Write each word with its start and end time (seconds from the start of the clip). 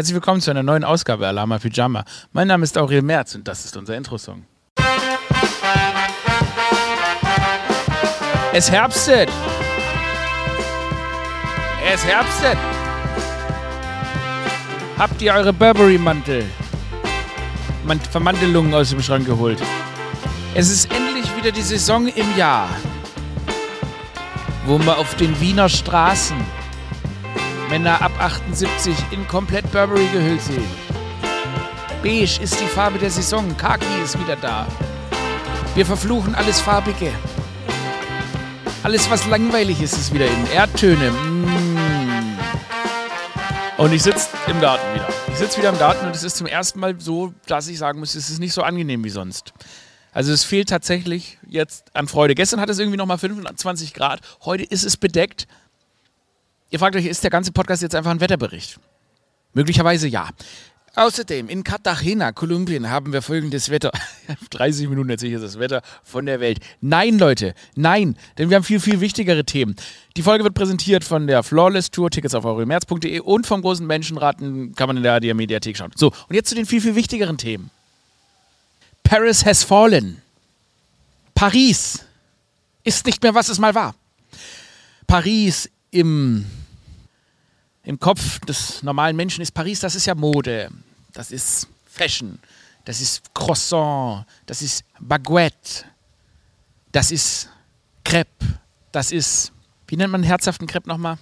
Herzlich 0.00 0.14
willkommen 0.14 0.40
zu 0.40 0.50
einer 0.50 0.62
neuen 0.62 0.82
Ausgabe 0.82 1.26
Alama 1.26 1.58
Pyjama. 1.58 2.06
Mein 2.32 2.48
Name 2.48 2.64
ist 2.64 2.78
Aurel 2.78 3.02
Merz 3.02 3.34
und 3.34 3.46
das 3.46 3.66
ist 3.66 3.76
unser 3.76 3.98
Intro-Song. 3.98 4.46
Es 8.54 8.70
herbstet! 8.70 9.28
Es 11.92 12.02
herbstet! 12.02 12.56
Habt 14.96 15.20
ihr 15.20 15.34
eure 15.34 15.52
Burberry-Mantel? 15.52 16.46
Man 17.84 18.00
Vermantelungen 18.00 18.72
aus 18.72 18.88
dem 18.88 19.02
Schrank 19.02 19.26
geholt? 19.26 19.60
Es 20.54 20.70
ist 20.70 20.90
endlich 20.94 21.26
wieder 21.36 21.52
die 21.52 21.60
Saison 21.60 22.08
im 22.08 22.38
Jahr, 22.38 22.70
wo 24.64 24.78
man 24.78 24.96
auf 24.96 25.14
den 25.16 25.38
Wiener 25.42 25.68
Straßen 25.68 26.38
Männer 27.70 28.02
ab 28.02 28.10
78 28.18 28.96
in 29.12 29.28
komplett 29.28 29.70
Burberry 29.70 30.06
gehüllt 30.12 30.42
sehen. 30.42 30.66
Beige 32.02 32.42
ist 32.42 32.60
die 32.60 32.66
Farbe 32.66 32.98
der 32.98 33.10
Saison, 33.10 33.56
Kaki 33.56 33.86
ist 34.02 34.18
wieder 34.18 34.34
da. 34.34 34.66
Wir 35.76 35.86
verfluchen 35.86 36.34
alles 36.34 36.60
Farbige. 36.60 37.12
Alles, 38.82 39.08
was 39.08 39.24
langweilig 39.28 39.80
ist, 39.80 39.92
ist 39.92 40.12
wieder 40.12 40.26
in 40.26 40.46
Erdtöne. 40.52 41.12
Mm. 41.12 42.36
Und 43.78 43.92
ich 43.92 44.02
sitze 44.02 44.28
im 44.48 44.60
Garten 44.60 44.94
wieder. 44.94 45.08
Ich 45.28 45.38
sitze 45.38 45.58
wieder 45.58 45.68
im 45.68 45.78
Garten 45.78 46.06
und 46.06 46.16
es 46.16 46.24
ist 46.24 46.38
zum 46.38 46.48
ersten 46.48 46.80
Mal 46.80 47.00
so, 47.00 47.32
dass 47.46 47.68
ich 47.68 47.78
sagen 47.78 48.00
muss, 48.00 48.16
es 48.16 48.30
ist 48.30 48.40
nicht 48.40 48.52
so 48.52 48.62
angenehm 48.62 49.04
wie 49.04 49.10
sonst. 49.10 49.52
Also 50.12 50.32
es 50.32 50.42
fehlt 50.42 50.68
tatsächlich 50.70 51.38
jetzt 51.46 51.94
an 51.94 52.08
Freude. 52.08 52.34
Gestern 52.34 52.60
hat 52.60 52.68
es 52.68 52.80
irgendwie 52.80 52.98
nochmal 52.98 53.18
25 53.18 53.94
Grad. 53.94 54.22
Heute 54.44 54.64
ist 54.64 54.84
es 54.84 54.96
bedeckt. 54.96 55.46
Ihr 56.70 56.78
fragt 56.78 56.94
euch, 56.94 57.06
ist 57.06 57.22
der 57.24 57.30
ganze 57.30 57.52
Podcast 57.52 57.82
jetzt 57.82 57.94
einfach 57.94 58.12
ein 58.12 58.20
Wetterbericht? 58.20 58.78
Möglicherweise 59.52 60.06
ja. 60.06 60.28
Außerdem, 60.94 61.48
in 61.48 61.62
Cartagena, 61.62 62.32
Kolumbien, 62.32 62.90
haben 62.90 63.12
wir 63.12 63.22
folgendes 63.22 63.70
Wetter. 63.70 63.92
30 64.50 64.88
Minuten 64.88 65.10
erzähle 65.10 65.34
ich 65.34 65.40
jetzt 65.40 65.54
das 65.54 65.60
Wetter 65.60 65.82
von 66.02 66.26
der 66.26 66.40
Welt. 66.40 66.58
Nein, 66.80 67.18
Leute, 67.18 67.54
nein, 67.76 68.16
denn 68.38 68.50
wir 68.50 68.56
haben 68.56 68.64
viel, 68.64 68.80
viel 68.80 69.00
wichtigere 69.00 69.44
Themen. 69.44 69.76
Die 70.16 70.22
Folge 70.22 70.42
wird 70.42 70.54
präsentiert 70.54 71.04
von 71.04 71.26
der 71.28 71.42
Flawless 71.42 71.90
Tour, 71.90 72.10
Tickets 72.10 72.34
auf 72.34 72.44
euremärz.de 72.44 73.20
und 73.20 73.46
vom 73.46 73.62
großen 73.62 73.86
Menschenraten, 73.86 74.74
kann 74.74 74.88
man 74.88 74.96
in 74.96 75.04
der 75.04 75.14
AD 75.14 75.32
Mediathek 75.34 75.76
schauen. 75.76 75.92
So, 75.94 76.08
und 76.28 76.34
jetzt 76.34 76.48
zu 76.48 76.54
den 76.56 76.66
viel, 76.66 76.80
viel 76.80 76.96
wichtigeren 76.96 77.38
Themen. 77.38 77.70
Paris 79.04 79.44
has 79.44 79.62
fallen. 79.62 80.20
Paris 81.34 82.04
ist 82.84 83.06
nicht 83.06 83.22
mehr, 83.22 83.34
was 83.34 83.48
es 83.48 83.58
mal 83.58 83.74
war. 83.74 83.94
Paris 85.06 85.70
im 85.90 86.46
im 87.82 87.98
Kopf 87.98 88.40
des 88.40 88.82
normalen 88.82 89.16
Menschen 89.16 89.42
ist 89.42 89.52
Paris, 89.52 89.80
das 89.80 89.94
ist 89.94 90.06
ja 90.06 90.14
Mode, 90.14 90.70
das 91.12 91.30
ist 91.30 91.66
Fashion, 91.86 92.38
das 92.84 93.00
ist 93.00 93.34
Croissant, 93.34 94.26
das 94.46 94.62
ist 94.62 94.84
Baguette, 95.00 95.84
das 96.92 97.10
ist 97.10 97.48
Crepe, 98.04 98.46
das 98.92 99.12
ist, 99.12 99.52
wie 99.86 99.96
nennt 99.96 100.12
man 100.12 100.22
herzhaften 100.22 100.66
Crepe 100.66 100.88
nochmal? 100.88 101.18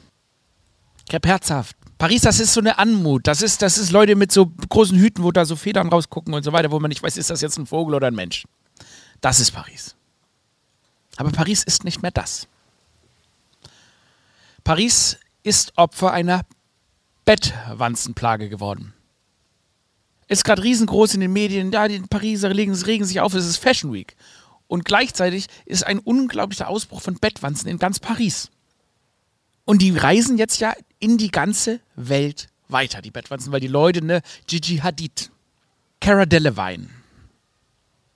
Crepe 1.08 1.28
herzhaft. 1.28 1.76
Paris, 1.96 2.22
das 2.22 2.38
ist 2.38 2.54
so 2.54 2.60
eine 2.60 2.78
Anmut. 2.78 3.26
Das 3.26 3.42
ist, 3.42 3.60
das 3.60 3.76
ist 3.76 3.90
Leute 3.90 4.14
mit 4.14 4.30
so 4.30 4.46
großen 4.46 4.96
Hüten, 4.96 5.24
wo 5.24 5.32
da 5.32 5.44
so 5.44 5.56
Federn 5.56 5.88
rausgucken 5.88 6.32
und 6.32 6.44
so 6.44 6.52
weiter, 6.52 6.70
wo 6.70 6.78
man 6.78 6.90
nicht 6.90 7.02
weiß, 7.02 7.16
ist 7.16 7.30
das 7.30 7.40
jetzt 7.40 7.58
ein 7.58 7.66
Vogel 7.66 7.94
oder 7.94 8.06
ein 8.06 8.14
Mensch. 8.14 8.46
Das 9.20 9.40
ist 9.40 9.50
Paris. 9.50 9.96
Aber 11.16 11.30
Paris 11.30 11.64
ist 11.64 11.82
nicht 11.82 12.00
mehr 12.02 12.12
das. 12.12 12.46
Paris 14.62 15.18
ist 15.48 15.72
Opfer 15.76 16.12
einer 16.12 16.42
Bettwanzenplage 17.24 18.50
geworden. 18.50 18.92
Ist 20.28 20.44
gerade 20.44 20.62
riesengroß 20.62 21.14
in 21.14 21.20
den 21.20 21.32
Medien, 21.32 21.72
ja, 21.72 21.88
die 21.88 22.00
Pariser 22.00 22.54
regen, 22.54 22.74
regen 22.74 23.06
sich 23.06 23.20
auf, 23.20 23.32
es 23.32 23.46
ist 23.46 23.56
Fashion 23.56 23.90
Week. 23.90 24.14
Und 24.66 24.84
gleichzeitig 24.84 25.46
ist 25.64 25.86
ein 25.86 26.00
unglaublicher 26.00 26.68
Ausbruch 26.68 27.00
von 27.00 27.14
Bettwanzen 27.14 27.66
in 27.70 27.78
ganz 27.78 27.98
Paris. 27.98 28.50
Und 29.64 29.80
die 29.80 29.96
reisen 29.96 30.36
jetzt 30.36 30.60
ja 30.60 30.74
in 30.98 31.16
die 31.16 31.30
ganze 31.30 31.80
Welt 31.96 32.48
weiter, 32.68 33.00
die 33.00 33.10
Bettwanzen, 33.10 33.50
weil 33.50 33.60
die 33.60 33.68
Leute, 33.68 34.04
ne, 34.04 34.20
Gigi 34.46 34.76
Hadid, 34.76 35.30
Cara 35.98 36.26
Delevingne, 36.26 36.90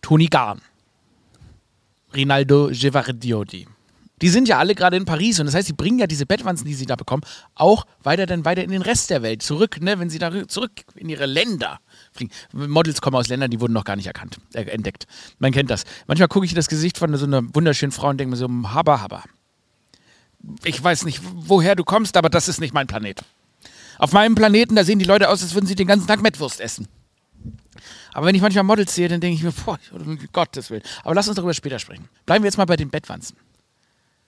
Tony 0.02 0.26
Garn, 0.26 0.60
Rinaldo 2.12 2.68
Gevardioti, 2.70 3.66
die 4.22 4.28
sind 4.28 4.48
ja 4.48 4.58
alle 4.58 4.74
gerade 4.74 4.96
in 4.96 5.04
Paris 5.04 5.40
und 5.40 5.46
das 5.46 5.54
heißt, 5.54 5.66
sie 5.66 5.72
bringen 5.72 5.98
ja 5.98 6.06
diese 6.06 6.26
Bettwanzen, 6.26 6.64
die 6.66 6.74
sie 6.74 6.86
da 6.86 6.94
bekommen, 6.94 7.22
auch 7.56 7.84
weiter 8.02 8.24
dann 8.24 8.44
weiter 8.44 8.62
in 8.62 8.70
den 8.70 8.80
Rest 8.80 9.10
der 9.10 9.22
Welt 9.22 9.42
zurück, 9.42 9.80
ne, 9.80 9.98
wenn 9.98 10.10
sie 10.10 10.20
da 10.20 10.46
zurück 10.46 10.70
in 10.94 11.08
ihre 11.08 11.26
Länder 11.26 11.80
fliegen. 12.12 12.30
Models 12.52 13.00
kommen 13.00 13.16
aus 13.16 13.28
Ländern, 13.28 13.50
die 13.50 13.60
wurden 13.60 13.72
noch 13.72 13.84
gar 13.84 13.96
nicht 13.96 14.06
erkannt, 14.06 14.38
äh, 14.54 14.62
entdeckt. 14.62 15.06
Man 15.40 15.50
kennt 15.50 15.70
das. 15.70 15.82
Manchmal 16.06 16.28
gucke 16.28 16.46
ich 16.46 16.54
das 16.54 16.68
Gesicht 16.68 16.98
von 16.98 17.14
so 17.16 17.26
einer 17.26 17.42
wunderschönen 17.54 17.90
Frau 17.90 18.08
und 18.08 18.18
denke 18.18 18.30
mir 18.30 18.36
so, 18.36 18.48
haba, 18.48 19.00
haba. 19.00 19.24
Ich 20.64 20.82
weiß 20.82 21.04
nicht, 21.04 21.20
woher 21.34 21.74
du 21.74 21.82
kommst, 21.82 22.16
aber 22.16 22.30
das 22.30 22.48
ist 22.48 22.60
nicht 22.60 22.72
mein 22.72 22.86
Planet. 22.86 23.22
Auf 23.98 24.12
meinem 24.12 24.36
Planeten, 24.36 24.76
da 24.76 24.84
sehen 24.84 25.00
die 25.00 25.04
Leute 25.04 25.28
aus, 25.28 25.42
als 25.42 25.54
würden 25.54 25.66
sie 25.66 25.74
den 25.74 25.88
ganzen 25.88 26.06
Tag 26.06 26.22
Mettwurst 26.22 26.60
essen. 26.60 26.86
Aber 28.12 28.26
wenn 28.26 28.34
ich 28.36 28.42
manchmal 28.42 28.64
Models 28.64 28.94
sehe, 28.94 29.08
dann 29.08 29.20
denke 29.20 29.34
ich 29.36 29.42
mir, 29.42 29.52
boah, 29.64 29.78
um 29.92 30.18
Gottes 30.32 30.70
Willen. 30.70 30.82
Aber 31.02 31.14
lass 31.14 31.26
uns 31.26 31.36
darüber 31.36 31.54
später 31.54 31.80
sprechen. 31.80 32.08
Bleiben 32.24 32.44
wir 32.44 32.48
jetzt 32.48 32.58
mal 32.58 32.66
bei 32.66 32.76
den 32.76 32.90
Bettwanzen 32.90 33.36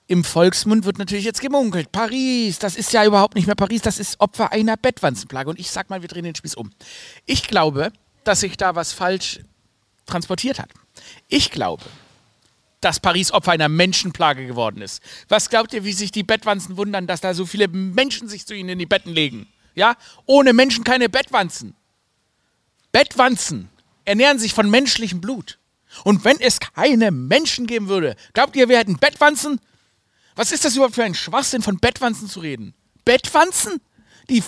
im 0.06 0.22
Volksmund 0.22 0.84
wird 0.84 0.98
natürlich 0.98 1.25
jetzt 1.25 1.41
gemunkelt. 1.41 1.91
Paris, 1.91 2.59
das 2.59 2.76
ist 2.76 2.92
ja 2.92 3.04
überhaupt 3.04 3.34
nicht 3.34 3.47
mehr 3.47 3.54
Paris, 3.54 3.82
das 3.82 3.98
ist 3.98 4.20
Opfer 4.20 4.53
einer 4.53 4.76
Bettwanzenplage. 4.76 5.48
Und 5.48 5.59
ich 5.59 5.70
sag 5.70 5.88
mal, 5.88 6.03
wir 6.03 6.09
drehen 6.09 6.25
den 6.25 6.34
Spieß 6.34 6.54
um. 6.54 6.70
Ich 7.25 7.48
glaube, 7.48 7.92
dass 8.25 8.41
sich 8.41 8.56
da 8.56 8.75
was 8.75 8.93
falsch 8.93 9.41
transportiert 10.06 10.59
hat. 10.59 10.70
Ich 11.28 11.50
glaube, 11.50 11.84
dass 12.81 13.00
Paris 13.00 13.32
Opfer 13.32 13.53
einer 13.53 13.70
Menschenplage 13.70 14.47
geworden 14.47 14.82
ist. 14.82 15.03
Was 15.28 15.48
glaubt 15.48 15.72
ihr, 15.72 15.84
wie 15.84 15.94
sich 15.94 16.12
die 16.12 16.22
Bettwanzen 16.22 16.76
wundern, 16.76 17.06
dass 17.06 17.22
da 17.22 17.32
so 17.32 17.47
viele 17.47 17.69
Menschen 17.69 18.28
sich 18.28 18.47
zu 18.47 18.54
ihnen 18.54 18.69
in 18.70 18.78
die 18.78 18.87
Betten 18.87 19.12
legen? 19.12 19.47
Ja? 19.75 19.97
Ohne 20.26 20.53
Menschen 20.53 20.84
keine 20.84 21.09
Bettwanzen. 21.09 21.75
Bettwanzen 22.93 23.70
ernähren 24.04 24.38
sich 24.38 24.53
von 24.53 24.69
menschlichem 24.69 25.22
Blut. 25.22 25.59
Und 26.04 26.25
wenn 26.25 26.38
es 26.41 26.60
keine 26.60 27.10
Menschen 27.10 27.66
geben 27.66 27.88
würde, 27.88 28.16
glaubt 28.34 28.54
ihr, 28.56 28.69
wir 28.69 28.78
hätten 28.78 28.98
Bettwanzen? 28.98 29.60
Was 30.36 30.52
ist 30.52 30.64
das 30.64 30.74
überhaupt 30.74 30.94
für 30.94 31.04
ein 31.04 31.14
Schwachsinn, 31.14 31.62
von 31.62 31.78
Bettwanzen 31.78 32.28
zu 32.28 32.40
reden? 32.40 32.74
Bettwanzen? 33.04 33.80
Die, 34.28 34.42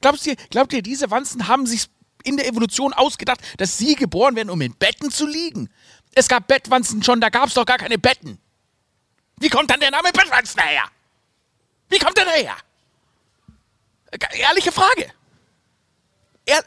glaubst 0.00 0.26
ihr, 0.26 0.36
glaubt 0.50 0.72
ihr, 0.72 0.82
diese 0.82 1.10
Wanzen 1.10 1.48
haben 1.48 1.66
sich 1.66 1.86
in 2.24 2.36
der 2.36 2.46
Evolution 2.46 2.92
ausgedacht, 2.92 3.40
dass 3.56 3.78
sie 3.78 3.94
geboren 3.94 4.36
werden, 4.36 4.50
um 4.50 4.60
in 4.60 4.74
Betten 4.74 5.10
zu 5.10 5.26
liegen? 5.26 5.70
Es 6.14 6.28
gab 6.28 6.48
Bettwanzen 6.48 7.02
schon, 7.02 7.20
da 7.20 7.28
gab 7.28 7.48
es 7.48 7.54
doch 7.54 7.64
gar 7.64 7.78
keine 7.78 7.98
Betten. 7.98 8.38
Wie 9.38 9.48
kommt 9.48 9.70
dann 9.70 9.80
der 9.80 9.90
Name 9.90 10.10
Bettwanzen 10.12 10.60
her? 10.60 10.84
Wie 11.88 11.98
kommt 11.98 12.16
der 12.16 12.24
daher? 12.24 12.56
Ehrliche 14.32 14.72
Frage. 14.72 15.10
Er, 16.44 16.62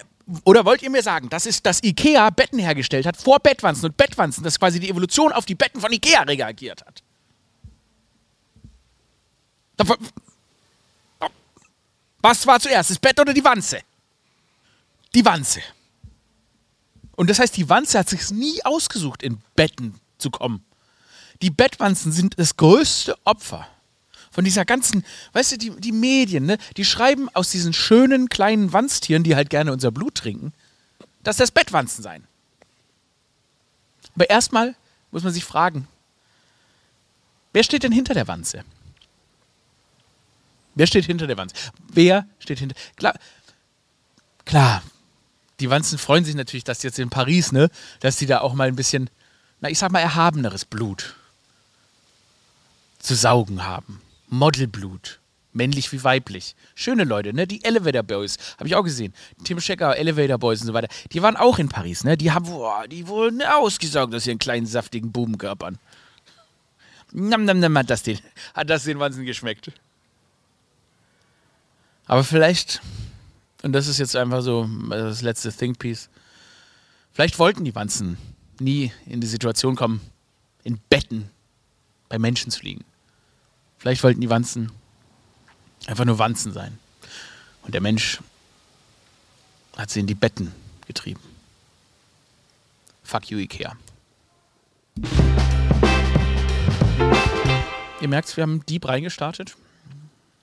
oder 0.45 0.65
wollt 0.65 0.81
ihr 0.81 0.89
mir 0.89 1.03
sagen, 1.03 1.29
dass, 1.29 1.45
es, 1.45 1.61
dass 1.61 1.83
Ikea 1.83 2.29
Betten 2.29 2.59
hergestellt 2.59 3.05
hat 3.05 3.17
vor 3.17 3.39
Bettwanzen 3.39 3.85
und 3.85 3.97
Bettwanzen, 3.97 4.43
dass 4.43 4.59
quasi 4.59 4.79
die 4.79 4.89
Evolution 4.89 5.33
auf 5.33 5.45
die 5.45 5.55
Betten 5.55 5.81
von 5.81 5.91
Ikea 5.91 6.23
reagiert 6.23 6.85
hat? 6.85 7.02
Was 12.21 12.47
war 12.47 12.59
zuerst, 12.59 12.89
das 12.89 12.99
Bett 12.99 13.19
oder 13.19 13.33
die 13.33 13.43
Wanze? 13.43 13.81
Die 15.13 15.25
Wanze. 15.25 15.61
Und 17.15 17.29
das 17.29 17.39
heißt, 17.39 17.55
die 17.57 17.69
Wanze 17.69 17.99
hat 17.99 18.09
sich 18.09 18.31
nie 18.31 18.63
ausgesucht, 18.63 19.21
in 19.23 19.41
Betten 19.55 19.99
zu 20.17 20.31
kommen. 20.31 20.63
Die 21.41 21.49
Bettwanzen 21.49 22.11
sind 22.11 22.39
das 22.39 22.55
größte 22.55 23.17
Opfer 23.25 23.67
von 24.31 24.45
dieser 24.45 24.65
ganzen, 24.65 25.05
weißt 25.33 25.51
du, 25.51 25.57
die, 25.57 25.69
die 25.79 25.91
Medien, 25.91 26.45
ne, 26.45 26.57
die 26.77 26.85
schreiben 26.85 27.29
aus 27.35 27.51
diesen 27.51 27.73
schönen 27.73 28.29
kleinen 28.29 28.73
Wanztieren, 28.73 29.23
die 29.23 29.35
halt 29.35 29.49
gerne 29.49 29.71
unser 29.71 29.91
Blut 29.91 30.15
trinken, 30.15 30.53
dass 31.23 31.37
das 31.37 31.51
Bettwanzen 31.51 32.03
seien. 32.03 32.25
Aber 34.15 34.29
erstmal 34.29 34.75
muss 35.11 35.23
man 35.23 35.33
sich 35.33 35.43
fragen, 35.43 35.87
wer 37.51 37.63
steht 37.63 37.83
denn 37.83 37.91
hinter 37.91 38.13
der 38.13 38.27
Wanze? 38.27 38.63
Wer 40.75 40.87
steht 40.87 41.05
hinter 41.05 41.27
der 41.27 41.37
Wanze? 41.37 41.55
Wer 41.91 42.27
steht 42.39 42.59
hinter. 42.59 42.75
Klar, 42.95 43.13
klar, 44.45 44.83
die 45.59 45.69
Wanzen 45.69 45.97
freuen 45.97 46.25
sich 46.25 46.35
natürlich, 46.35 46.63
dass 46.63 46.83
jetzt 46.83 46.99
in 46.99 47.09
Paris, 47.09 47.51
ne, 47.51 47.69
dass 47.99 48.17
die 48.17 48.25
da 48.25 48.41
auch 48.41 48.53
mal 48.53 48.67
ein 48.67 48.75
bisschen, 48.75 49.09
na, 49.61 49.69
ich 49.69 49.79
sag 49.79 49.91
mal, 49.91 49.99
erhabeneres 49.99 50.65
Blut 50.65 51.15
zu 52.99 53.15
saugen 53.15 53.65
haben. 53.65 54.01
Modelblut. 54.27 55.19
Männlich 55.55 55.91
wie 55.91 56.03
weiblich. 56.03 56.55
Schöne 56.73 57.03
Leute, 57.03 57.31
ne? 57.31 57.45
Die 57.45 57.63
Elevator 57.63 58.01
Boys, 58.01 58.37
habe 58.57 58.67
ich 58.67 58.73
auch 58.73 58.81
gesehen. 58.81 59.13
Tim 59.43 59.61
Schecker, 59.61 59.95
Elevator 59.95 60.39
Boys 60.39 60.61
und 60.61 60.67
so 60.67 60.73
weiter. 60.73 60.87
Die 61.11 61.21
waren 61.21 61.37
auch 61.37 61.59
in 61.59 61.69
Paris, 61.69 62.03
ne? 62.03 62.17
Die 62.17 62.31
haben, 62.31 62.45
boah, 62.45 62.87
die 62.87 63.07
wurden 63.07 63.43
ausgesaugt 63.43 64.15
aus 64.15 64.25
ihren 64.25 64.39
kleinen, 64.39 64.65
saftigen 64.65 65.11
Bubenkörpern. 65.11 65.77
Nam, 67.11 67.45
nam, 67.45 67.59
nam, 67.59 67.77
hat 67.77 67.91
das 67.91 68.01
den, 68.01 68.17
hat 68.55 68.67
das 68.71 68.85
den 68.85 68.97
Wanzen 68.97 69.25
geschmeckt. 69.25 69.71
Aber 72.05 72.23
vielleicht, 72.23 72.81
Und 73.63 73.71
das 73.71 73.87
ist 73.87 73.97
jetzt 73.97 74.15
einfach 74.15 74.41
so 74.41 74.69
das 74.89 75.21
letzte 75.21 75.51
Think 75.51 75.79
Piece. 75.79 76.09
Vielleicht 77.13 77.39
wollten 77.39 77.63
die 77.63 77.73
Wanzen 77.73 78.17
nie 78.59 78.91
in 79.05 79.21
die 79.21 79.27
Situation 79.27 79.75
kommen, 79.75 80.01
in 80.63 80.79
Betten 80.89 81.29
bei 82.09 82.19
Menschen 82.19 82.51
zu 82.51 82.61
liegen. 82.61 82.83
Vielleicht 83.77 84.03
wollten 84.03 84.19
die 84.19 84.29
Wanzen 84.29 84.71
einfach 85.87 86.03
nur 86.05 86.19
Wanzen 86.19 86.51
sein. 86.51 86.77
Und 87.61 87.73
der 87.73 87.81
Mensch 87.81 88.19
hat 89.77 89.89
sie 89.89 90.01
in 90.01 90.07
die 90.07 90.15
Betten 90.15 90.51
getrieben. 90.85 91.21
Fuck 93.03 93.29
you, 93.29 93.37
Ikea. 93.37 93.77
Ihr 98.01 98.07
merkt, 98.09 98.35
wir 98.35 98.41
haben 98.41 98.65
Deep 98.65 98.87
reingestartet 98.87 99.55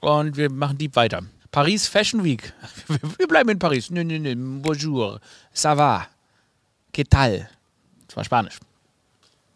und 0.00 0.36
wir 0.36 0.50
machen 0.50 0.78
Deep 0.78 0.96
weiter. 0.96 1.22
Paris 1.50 1.88
Fashion 1.88 2.22
Week. 2.22 2.52
Wir 3.18 3.26
bleiben 3.26 3.50
in 3.50 3.58
Paris. 3.58 3.90
Nö, 3.90 4.04
nö, 4.04 4.18
nö. 4.18 4.34
Bonjour. 4.62 5.20
Ça 5.54 5.76
va. 5.76 6.06
¿Qué 6.92 7.04
tal? 7.04 7.48
Das 8.06 8.16
war 8.16 8.24
Spanisch. 8.24 8.58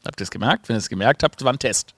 Habt 0.04 0.20
ihr 0.20 0.24
es 0.24 0.30
gemerkt? 0.30 0.68
Wenn 0.68 0.76
ihr 0.76 0.78
es 0.78 0.88
gemerkt 0.88 1.22
habt, 1.22 1.42
war 1.44 1.52
ein 1.52 1.58
Test. 1.58 1.94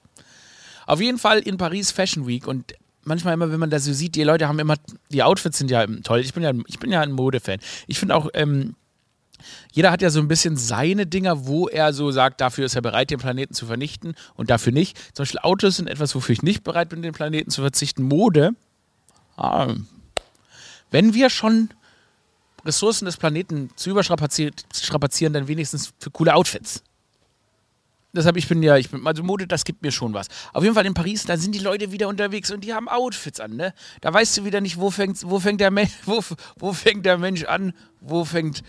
Auf 0.85 1.01
jeden 1.01 1.17
Fall 1.17 1.39
in 1.39 1.57
Paris 1.57 1.91
Fashion 1.91 2.27
Week 2.27 2.47
und 2.47 2.73
manchmal 3.03 3.33
immer, 3.33 3.51
wenn 3.51 3.59
man 3.59 3.69
das 3.69 3.85
so 3.85 3.93
sieht, 3.93 4.15
die 4.15 4.23
Leute 4.23 4.47
haben 4.47 4.59
immer, 4.59 4.75
die 5.09 5.23
Outfits 5.23 5.57
sind 5.57 5.71
ja 5.71 5.85
toll. 6.03 6.19
Ich 6.19 6.33
bin 6.33 6.43
ja, 6.43 6.53
ich 6.67 6.79
bin 6.79 6.91
ja 6.91 7.01
ein 7.01 7.11
Modefan. 7.11 7.59
Ich 7.87 7.99
finde 7.99 8.15
auch, 8.15 8.29
ähm, 8.33 8.75
jeder 9.71 9.91
hat 9.91 10.01
ja 10.01 10.09
so 10.09 10.19
ein 10.19 10.27
bisschen 10.27 10.57
seine 10.57 11.05
Dinger, 11.05 11.47
wo 11.47 11.67
er 11.67 11.93
so 11.93 12.11
sagt, 12.11 12.41
dafür 12.41 12.65
ist 12.65 12.75
er 12.75 12.81
bereit, 12.81 13.11
den 13.11 13.19
Planeten 13.19 13.53
zu 13.53 13.65
vernichten 13.65 14.15
und 14.35 14.49
dafür 14.49 14.73
nicht. 14.73 14.97
Zum 15.13 15.23
Beispiel 15.23 15.39
Autos 15.41 15.77
sind 15.77 15.89
etwas, 15.89 16.15
wofür 16.15 16.33
ich 16.33 16.41
nicht 16.41 16.63
bereit 16.63 16.89
bin, 16.89 17.01
den 17.01 17.13
Planeten 17.13 17.51
zu 17.51 17.61
verzichten. 17.61 18.03
Mode, 18.03 18.51
wenn 20.91 21.13
wir 21.13 21.29
schon 21.29 21.69
Ressourcen 22.65 23.05
des 23.05 23.17
Planeten 23.17 23.69
zu 23.75 23.91
überstrapazieren, 23.91 24.53
dann 25.33 25.47
wenigstens 25.47 25.93
für 25.99 26.11
coole 26.11 26.35
Outfits. 26.35 26.83
Deshalb, 28.13 28.37
ich 28.37 28.47
bin 28.47 28.63
ja, 28.63 28.77
ich 28.77 28.89
bin, 28.89 29.05
also 29.05 29.21
Mode, 29.21 29.47
das 29.47 29.63
gibt 29.63 29.83
mir 29.83 29.91
schon 29.91 30.13
was. 30.13 30.27
Auf 30.53 30.63
jeden 30.63 30.73
Fall 30.73 30.85
in 30.85 30.93
Paris, 30.93 31.25
da 31.25 31.37
sind 31.37 31.53
die 31.53 31.59
Leute 31.59 31.91
wieder 31.91 32.07
unterwegs 32.07 32.49
und 32.51 32.63
die 32.63 32.73
haben 32.73 32.87
Outfits 32.87 33.39
an, 33.39 33.55
ne? 33.55 33.73
Da 34.01 34.13
weißt 34.13 34.37
du 34.37 34.45
wieder 34.45 34.59
nicht, 34.59 34.79
wo 34.79 34.89
fängt, 34.89 35.21
wo 35.23 35.39
fängt, 35.39 35.61
der, 35.61 35.71
wo, 36.05 36.23
wo 36.57 36.73
fängt 36.73 37.05
der 37.05 37.17
Mensch 37.17 37.43
an, 37.43 37.73
wo 38.01 38.25
fängt, 38.25 38.63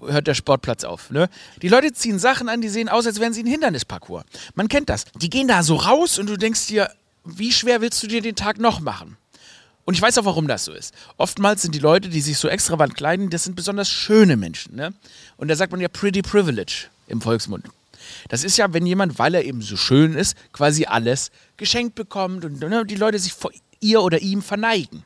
hört 0.00 0.26
der 0.26 0.34
Sportplatz 0.34 0.84
auf. 0.84 1.10
Ne? 1.10 1.28
Die 1.62 1.68
Leute 1.68 1.92
ziehen 1.92 2.18
Sachen 2.18 2.48
an, 2.48 2.60
die 2.60 2.68
sehen 2.68 2.88
aus, 2.88 3.06
als 3.06 3.18
wären 3.18 3.32
sie 3.32 3.42
ein 3.42 3.46
Hindernisparcours. 3.46 4.24
Man 4.54 4.68
kennt 4.68 4.88
das. 4.88 5.04
Die 5.16 5.30
gehen 5.30 5.48
da 5.48 5.62
so 5.62 5.76
raus 5.76 6.18
und 6.18 6.28
du 6.28 6.36
denkst 6.36 6.66
dir, 6.66 6.90
wie 7.24 7.52
schwer 7.52 7.80
willst 7.80 8.02
du 8.02 8.06
dir 8.06 8.20
den 8.20 8.36
Tag 8.36 8.58
noch 8.58 8.80
machen? 8.80 9.16
Und 9.84 9.94
ich 9.94 10.02
weiß 10.02 10.18
auch, 10.18 10.24
warum 10.24 10.46
das 10.46 10.64
so 10.64 10.72
ist. 10.72 10.94
Oftmals 11.16 11.62
sind 11.62 11.74
die 11.74 11.80
Leute, 11.80 12.08
die 12.08 12.20
sich 12.20 12.38
so 12.38 12.48
extravagant 12.48 12.96
kleiden, 12.96 13.30
das 13.30 13.44
sind 13.44 13.56
besonders 13.56 13.88
schöne 13.88 14.36
Menschen. 14.36 14.76
Ne? 14.76 14.94
Und 15.36 15.48
da 15.48 15.56
sagt 15.56 15.72
man 15.72 15.80
ja 15.80 15.88
pretty 15.88 16.22
privilege 16.22 16.86
im 17.08 17.20
Volksmund. 17.20 17.66
Das 18.28 18.44
ist 18.44 18.56
ja, 18.56 18.72
wenn 18.72 18.86
jemand, 18.86 19.18
weil 19.18 19.34
er 19.34 19.44
eben 19.44 19.62
so 19.62 19.76
schön 19.76 20.14
ist, 20.14 20.36
quasi 20.52 20.86
alles 20.86 21.30
geschenkt 21.56 21.94
bekommt 21.94 22.44
und 22.44 22.60
ne, 22.60 22.84
die 22.84 22.96
Leute 22.96 23.18
sich 23.18 23.32
vor 23.32 23.50
ihr 23.80 24.02
oder 24.02 24.20
ihm 24.20 24.42
verneigen. 24.42 25.04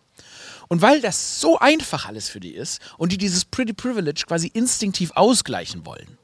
Und 0.68 0.82
weil 0.82 1.00
das 1.00 1.40
so 1.40 1.58
einfach 1.58 2.06
alles 2.06 2.28
für 2.28 2.40
die 2.40 2.54
ist 2.54 2.80
und 2.98 3.12
die 3.12 3.18
dieses 3.18 3.44
Pretty 3.44 3.72
Privilege 3.72 4.24
quasi 4.26 4.48
instinktiv 4.48 5.12
ausgleichen 5.14 5.86
wollen, 5.86 6.18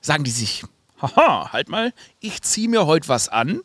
sagen 0.00 0.24
die 0.24 0.30
sich, 0.30 0.62
haha, 1.02 1.52
halt 1.52 1.68
mal, 1.68 1.92
ich 2.20 2.40
ziehe 2.42 2.68
mir 2.68 2.86
heute 2.86 3.08
was 3.08 3.28
an, 3.28 3.60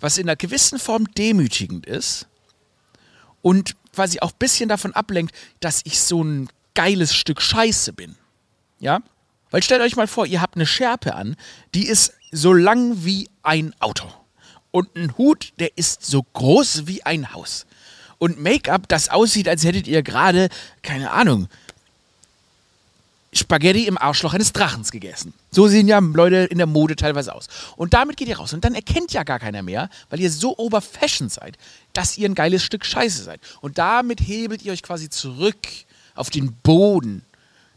was 0.00 0.18
in 0.18 0.24
einer 0.28 0.36
gewissen 0.36 0.78
Form 0.78 1.06
demütigend 1.12 1.86
ist 1.86 2.26
und 3.44 3.76
quasi 3.94 4.20
auch 4.20 4.32
ein 4.32 4.38
bisschen 4.38 4.70
davon 4.70 4.94
ablenkt, 4.94 5.34
dass 5.60 5.82
ich 5.84 6.00
so 6.00 6.24
ein 6.24 6.48
geiles 6.74 7.14
Stück 7.14 7.42
Scheiße 7.42 7.92
bin. 7.92 8.16
Ja? 8.80 9.00
Weil 9.50 9.62
stellt 9.62 9.82
euch 9.82 9.96
mal 9.96 10.08
vor, 10.08 10.26
ihr 10.26 10.40
habt 10.40 10.56
eine 10.56 10.66
Schärpe 10.66 11.14
an, 11.14 11.36
die 11.74 11.86
ist 11.86 12.14
so 12.32 12.54
lang 12.54 13.04
wie 13.04 13.28
ein 13.42 13.74
Auto. 13.80 14.08
Und 14.70 14.96
ein 14.96 15.16
Hut, 15.18 15.52
der 15.60 15.76
ist 15.76 16.04
so 16.04 16.22
groß 16.22 16.86
wie 16.86 17.04
ein 17.04 17.34
Haus 17.34 17.66
und 18.18 18.40
Make-up, 18.40 18.88
das 18.88 19.10
aussieht, 19.10 19.48
als 19.48 19.64
hättet 19.64 19.86
ihr 19.86 20.02
gerade, 20.02 20.48
keine 20.82 21.10
Ahnung, 21.10 21.48
Spaghetti 23.38 23.86
im 23.86 23.98
Arschloch 23.98 24.34
eines 24.34 24.52
Drachens 24.52 24.90
gegessen. 24.90 25.34
So 25.50 25.68
sehen 25.68 25.88
ja 25.88 25.98
Leute 25.98 26.36
in 26.36 26.58
der 26.58 26.66
Mode 26.66 26.96
teilweise 26.96 27.34
aus. 27.34 27.48
Und 27.76 27.94
damit 27.94 28.16
geht 28.16 28.28
ihr 28.28 28.38
raus. 28.38 28.52
Und 28.52 28.64
dann 28.64 28.74
erkennt 28.74 29.12
ja 29.12 29.22
gar 29.22 29.38
keiner 29.38 29.62
mehr, 29.62 29.88
weil 30.10 30.20
ihr 30.20 30.30
so 30.30 30.56
overfashioned 30.58 31.32
seid, 31.32 31.58
dass 31.92 32.16
ihr 32.18 32.28
ein 32.28 32.34
geiles 32.34 32.62
Stück 32.62 32.84
Scheiße 32.84 33.22
seid. 33.22 33.40
Und 33.60 33.78
damit 33.78 34.20
hebelt 34.20 34.62
ihr 34.62 34.72
euch 34.72 34.82
quasi 34.82 35.10
zurück 35.10 35.58
auf 36.14 36.30
den 36.30 36.54
Boden 36.62 37.24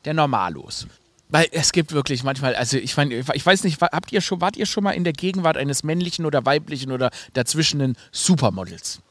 der 0.06 0.14
Normalos. 0.14 0.88
Weil 1.30 1.48
es 1.52 1.74
gibt 1.74 1.92
wirklich 1.92 2.24
manchmal, 2.24 2.56
also 2.56 2.78
ich 2.78 2.96
meine, 2.96 3.16
ich 3.16 3.46
weiß 3.46 3.64
nicht, 3.66 3.82
habt 3.82 4.12
ihr 4.14 4.22
schon, 4.22 4.40
wart 4.40 4.56
ihr 4.56 4.66
schon 4.66 4.84
mal 4.84 4.92
in 4.92 5.04
der 5.04 5.14
Gegenwart 5.14 5.58
eines 5.58 5.84
männlichen 5.84 6.26
oder 6.26 6.46
weiblichen 6.46 6.92
oder 6.92 7.12
dazwischenen 7.34 7.98
Supermodels? 8.12 9.02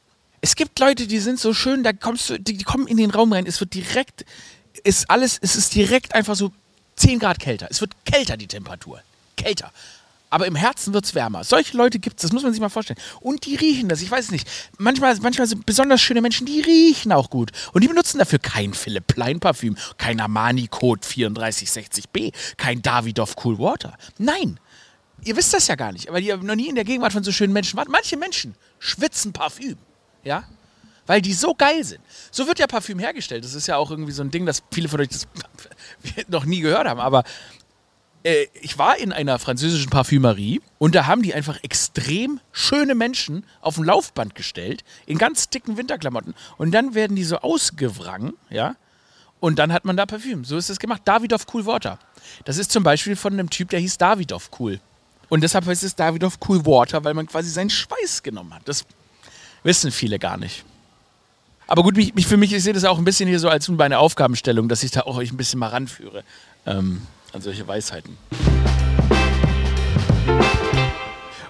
Es 0.41 0.57
gibt 0.57 0.79
Leute, 0.79 1.07
die 1.07 1.19
sind 1.19 1.39
so 1.39 1.53
schön, 1.53 1.83
da 1.83 1.93
kommst 1.93 2.31
du, 2.31 2.39
die, 2.39 2.57
die 2.57 2.65
kommen 2.65 2.87
in 2.87 2.97
den 2.97 3.11
Raum 3.11 3.33
rein, 3.33 3.47
es 3.47 3.61
wird 3.61 3.75
direkt, 3.75 4.25
ist 4.87 5.11
alles, 5.11 5.39
es 5.41 5.57
ist 5.57 5.75
direkt 5.75 6.15
einfach 6.15 6.37
so 6.37 6.53
10 6.97 7.19
Grad 7.19 7.39
kälter. 7.39 7.67
Es 7.71 7.81
wird 7.81 7.93
kälter, 8.05 8.37
die 8.37 8.47
Temperatur. 8.47 9.03
Kälter. 9.37 9.73
Aber 10.31 10.47
im 10.47 10.55
Herzen 10.55 10.93
wird 10.93 11.05
es 11.05 11.15
wärmer. 11.15 11.45
Solche 11.45 11.77
Leute 11.77 11.99
gibt 11.99 12.17
es, 12.17 12.23
das 12.23 12.33
muss 12.33 12.43
man 12.43 12.53
sich 12.53 12.61
mal 12.61 12.69
vorstellen. 12.69 12.99
Und 13.21 13.47
die 13.47 13.55
riechen 13.55 13.89
das, 13.89 14.03
ich 14.03 14.11
weiß 14.11 14.31
nicht. 14.31 14.49
Manchmal, 14.79 15.17
manchmal 15.21 15.47
sind 15.47 15.67
besonders 15.67 16.01
schöne 16.01 16.21
Menschen, 16.21 16.47
die 16.47 16.61
riechen 16.61 17.13
auch 17.13 17.31
gut. 17.31 17.53
Und 17.73 17.83
die 17.83 17.89
benutzen 17.89 18.19
dafür 18.19 18.39
kein 18.39 18.75
Philipp 18.75 19.07
Plein 19.07 19.41
Parfüm, 19.41 19.77
kein 19.99 20.21
Armani 20.21 20.67
Code 20.69 21.01
3460b, 21.01 22.33
kein 22.57 22.83
Davidoff 22.83 23.37
Cool 23.45 23.59
Water. 23.59 23.97
Nein. 24.19 24.59
Ihr 25.25 25.37
wisst 25.37 25.55
das 25.55 25.67
ja 25.67 25.75
gar 25.75 25.93
nicht, 25.93 26.13
weil 26.13 26.23
ihr 26.23 26.37
noch 26.37 26.55
nie 26.55 26.69
in 26.69 26.75
der 26.75 26.85
Gegenwart 26.85 27.13
von 27.13 27.25
so 27.25 27.33
schönen 27.33 27.53
Menschen 27.53 27.77
wart. 27.77 27.89
Manche 27.89 28.17
Menschen 28.17 28.55
schwitzen 28.79 29.33
Parfüm 29.33 29.79
ja, 30.27 30.43
weil 31.07 31.23
die 31.23 31.33
so 31.33 31.55
geil 31.55 31.85
sind. 31.85 32.01
So 32.31 32.47
wird 32.47 32.59
ja 32.59 32.67
Parfüm 32.67 32.99
hergestellt. 32.99 33.45
Das 33.45 33.55
ist 33.55 33.67
ja 33.67 33.77
auch 33.77 33.91
irgendwie 33.91 34.13
so 34.13 34.23
ein 34.23 34.31
Ding, 34.31 34.47
das 34.47 34.63
viele 34.73 34.89
von 34.89 35.01
euch 35.01 35.09
das 35.09 35.27
noch 36.29 36.45
nie 36.45 36.61
gehört 36.61 36.89
haben. 36.89 37.01
Aber 37.01 37.25
äh, 38.27 38.47
ich 38.61 38.77
war 38.79 38.99
in 38.99 39.13
einer 39.13 39.39
französischen 39.39 39.89
Parfümerie 39.91 40.61
und 40.79 40.95
da 40.95 41.07
haben 41.07 41.23
die 41.23 41.33
einfach 41.33 41.63
extrem 41.63 42.41
schöne 42.53 42.95
Menschen 42.95 43.45
auf 43.61 43.79
ein 43.79 43.85
Laufband 43.85 44.35
gestellt, 44.35 44.85
in 45.07 45.17
ganz 45.17 45.49
dicken 45.49 45.77
Winterklamotten. 45.77 46.35
Und 46.59 46.73
dann 46.73 46.95
werden 46.95 47.17
die 47.17 47.25
so 47.25 47.39
ausgewrangen, 47.39 48.35
ja. 48.51 48.77
Und 49.39 49.59
dann 49.59 49.73
hat 49.73 49.85
man 49.85 49.97
da 49.97 50.07
Parfüm. 50.07 50.45
So 50.45 50.57
ist 50.57 50.71
es 50.71 50.79
gemacht. 50.79 51.03
Davidoff 51.05 51.47
Cool 51.53 51.67
Water. 51.67 51.99
Das 52.47 52.57
ist 52.57 52.73
zum 52.73 52.83
Beispiel 52.83 53.17
von 53.17 53.35
einem 53.35 53.51
Typ, 53.51 53.69
der 53.69 53.81
hieß 53.81 53.99
Davidoff 53.99 54.51
Cool. 54.59 54.81
Und 55.29 55.43
deshalb 55.43 55.67
heißt 55.67 55.85
es 55.85 55.95
Davidoff 55.95 56.39
Cool 56.49 56.65
Water, 56.65 57.05
weil 57.05 57.15
man 57.15 57.27
quasi 57.27 57.51
seinen 57.51 57.71
Schweiß 57.71 58.23
genommen 58.23 58.55
hat. 58.55 58.63
Das 58.65 58.87
Wissen 59.63 59.93
viele 59.93 60.19
gar 60.19 60.37
nicht. 60.37 60.65
Aber 61.69 61.83
gut, 61.83 61.97
mich, 61.97 62.15
mich, 62.15 62.27
für 62.27 62.37
mich, 62.37 62.53
ich 62.53 62.63
sehe 62.63 62.73
das 62.73 62.85
auch 62.85 62.99
ein 62.99 63.05
bisschen 63.05 63.29
hier 63.29 63.41
so 63.41 63.49
als 63.49 63.69
meine 63.69 63.99
Aufgabenstellung, 63.99 64.69
dass 64.69 64.83
ich 64.85 64.93
da 64.93 65.01
auch 65.01 65.17
euch 65.17 65.33
ein 65.33 65.37
bisschen 65.37 65.59
mal 65.59 65.69
ranführe 65.69 66.23
ähm, 66.65 67.03
an 67.33 67.43
solche 67.43 67.67
Weisheiten. 67.67 68.17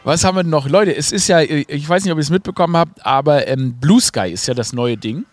Was 0.04 0.24
haben 0.24 0.36
wir 0.36 0.44
noch? 0.44 0.68
Leute, 0.68 0.96
es 0.96 1.12
ist 1.12 1.28
ja, 1.28 1.40
ich 1.40 1.88
weiß 1.88 2.04
nicht, 2.04 2.12
ob 2.12 2.18
ihr 2.18 2.22
es 2.22 2.30
mitbekommen 2.30 2.76
habt, 2.76 3.04
aber 3.04 3.46
ähm, 3.48 3.74
Blue 3.74 4.00
Sky 4.00 4.30
ist 4.30 4.46
ja 4.46 4.54
das 4.54 4.72
neue 4.72 4.96
Ding. 4.96 5.26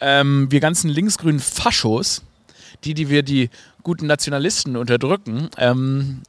Ähm, 0.00 0.48
wir 0.50 0.60
ganzen 0.60 0.90
linksgrünen 0.90 1.40
Faschos, 1.40 2.22
die, 2.84 2.94
die 2.94 3.08
wir 3.08 3.22
die 3.22 3.48
guten 3.82 4.06
Nationalisten 4.06 4.76
unterdrücken, 4.76 5.48
ähm, 5.56 6.22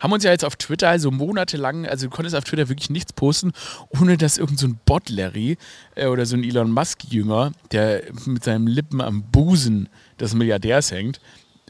haben 0.00 0.12
uns 0.12 0.24
ja 0.24 0.30
jetzt 0.30 0.44
auf 0.44 0.56
Twitter 0.56 0.88
also 0.88 1.10
monatelang, 1.10 1.86
also 1.86 2.06
du 2.06 2.10
konntest 2.10 2.36
auf 2.36 2.44
Twitter 2.44 2.68
wirklich 2.68 2.90
nichts 2.90 3.12
posten, 3.12 3.52
ohne 3.88 4.16
dass 4.16 4.38
irgendein 4.38 4.70
so 4.70 4.76
Bot 4.84 5.08
Larry 5.08 5.58
äh, 5.94 6.06
oder 6.06 6.26
so 6.26 6.36
ein 6.36 6.44
Elon 6.44 6.70
Musk-Jünger, 6.70 7.52
der 7.72 8.02
mit 8.26 8.44
seinen 8.44 8.66
Lippen 8.66 9.00
am 9.00 9.22
Busen 9.22 9.88
des 10.18 10.34
Milliardärs 10.34 10.90
hängt, 10.90 11.20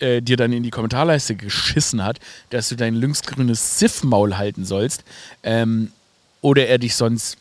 äh, 0.00 0.22
dir 0.22 0.36
dann 0.36 0.52
in 0.52 0.62
die 0.62 0.70
Kommentarleiste 0.70 1.36
geschissen 1.36 2.02
hat, 2.02 2.18
dass 2.50 2.68
du 2.68 2.76
dein 2.76 2.94
linksgrünes 2.94 3.78
Siffmaul 3.78 4.36
halten 4.38 4.64
sollst 4.64 5.04
ähm, 5.42 5.92
oder 6.40 6.66
er 6.66 6.78
dich 6.78 6.96
sonst 6.96 7.36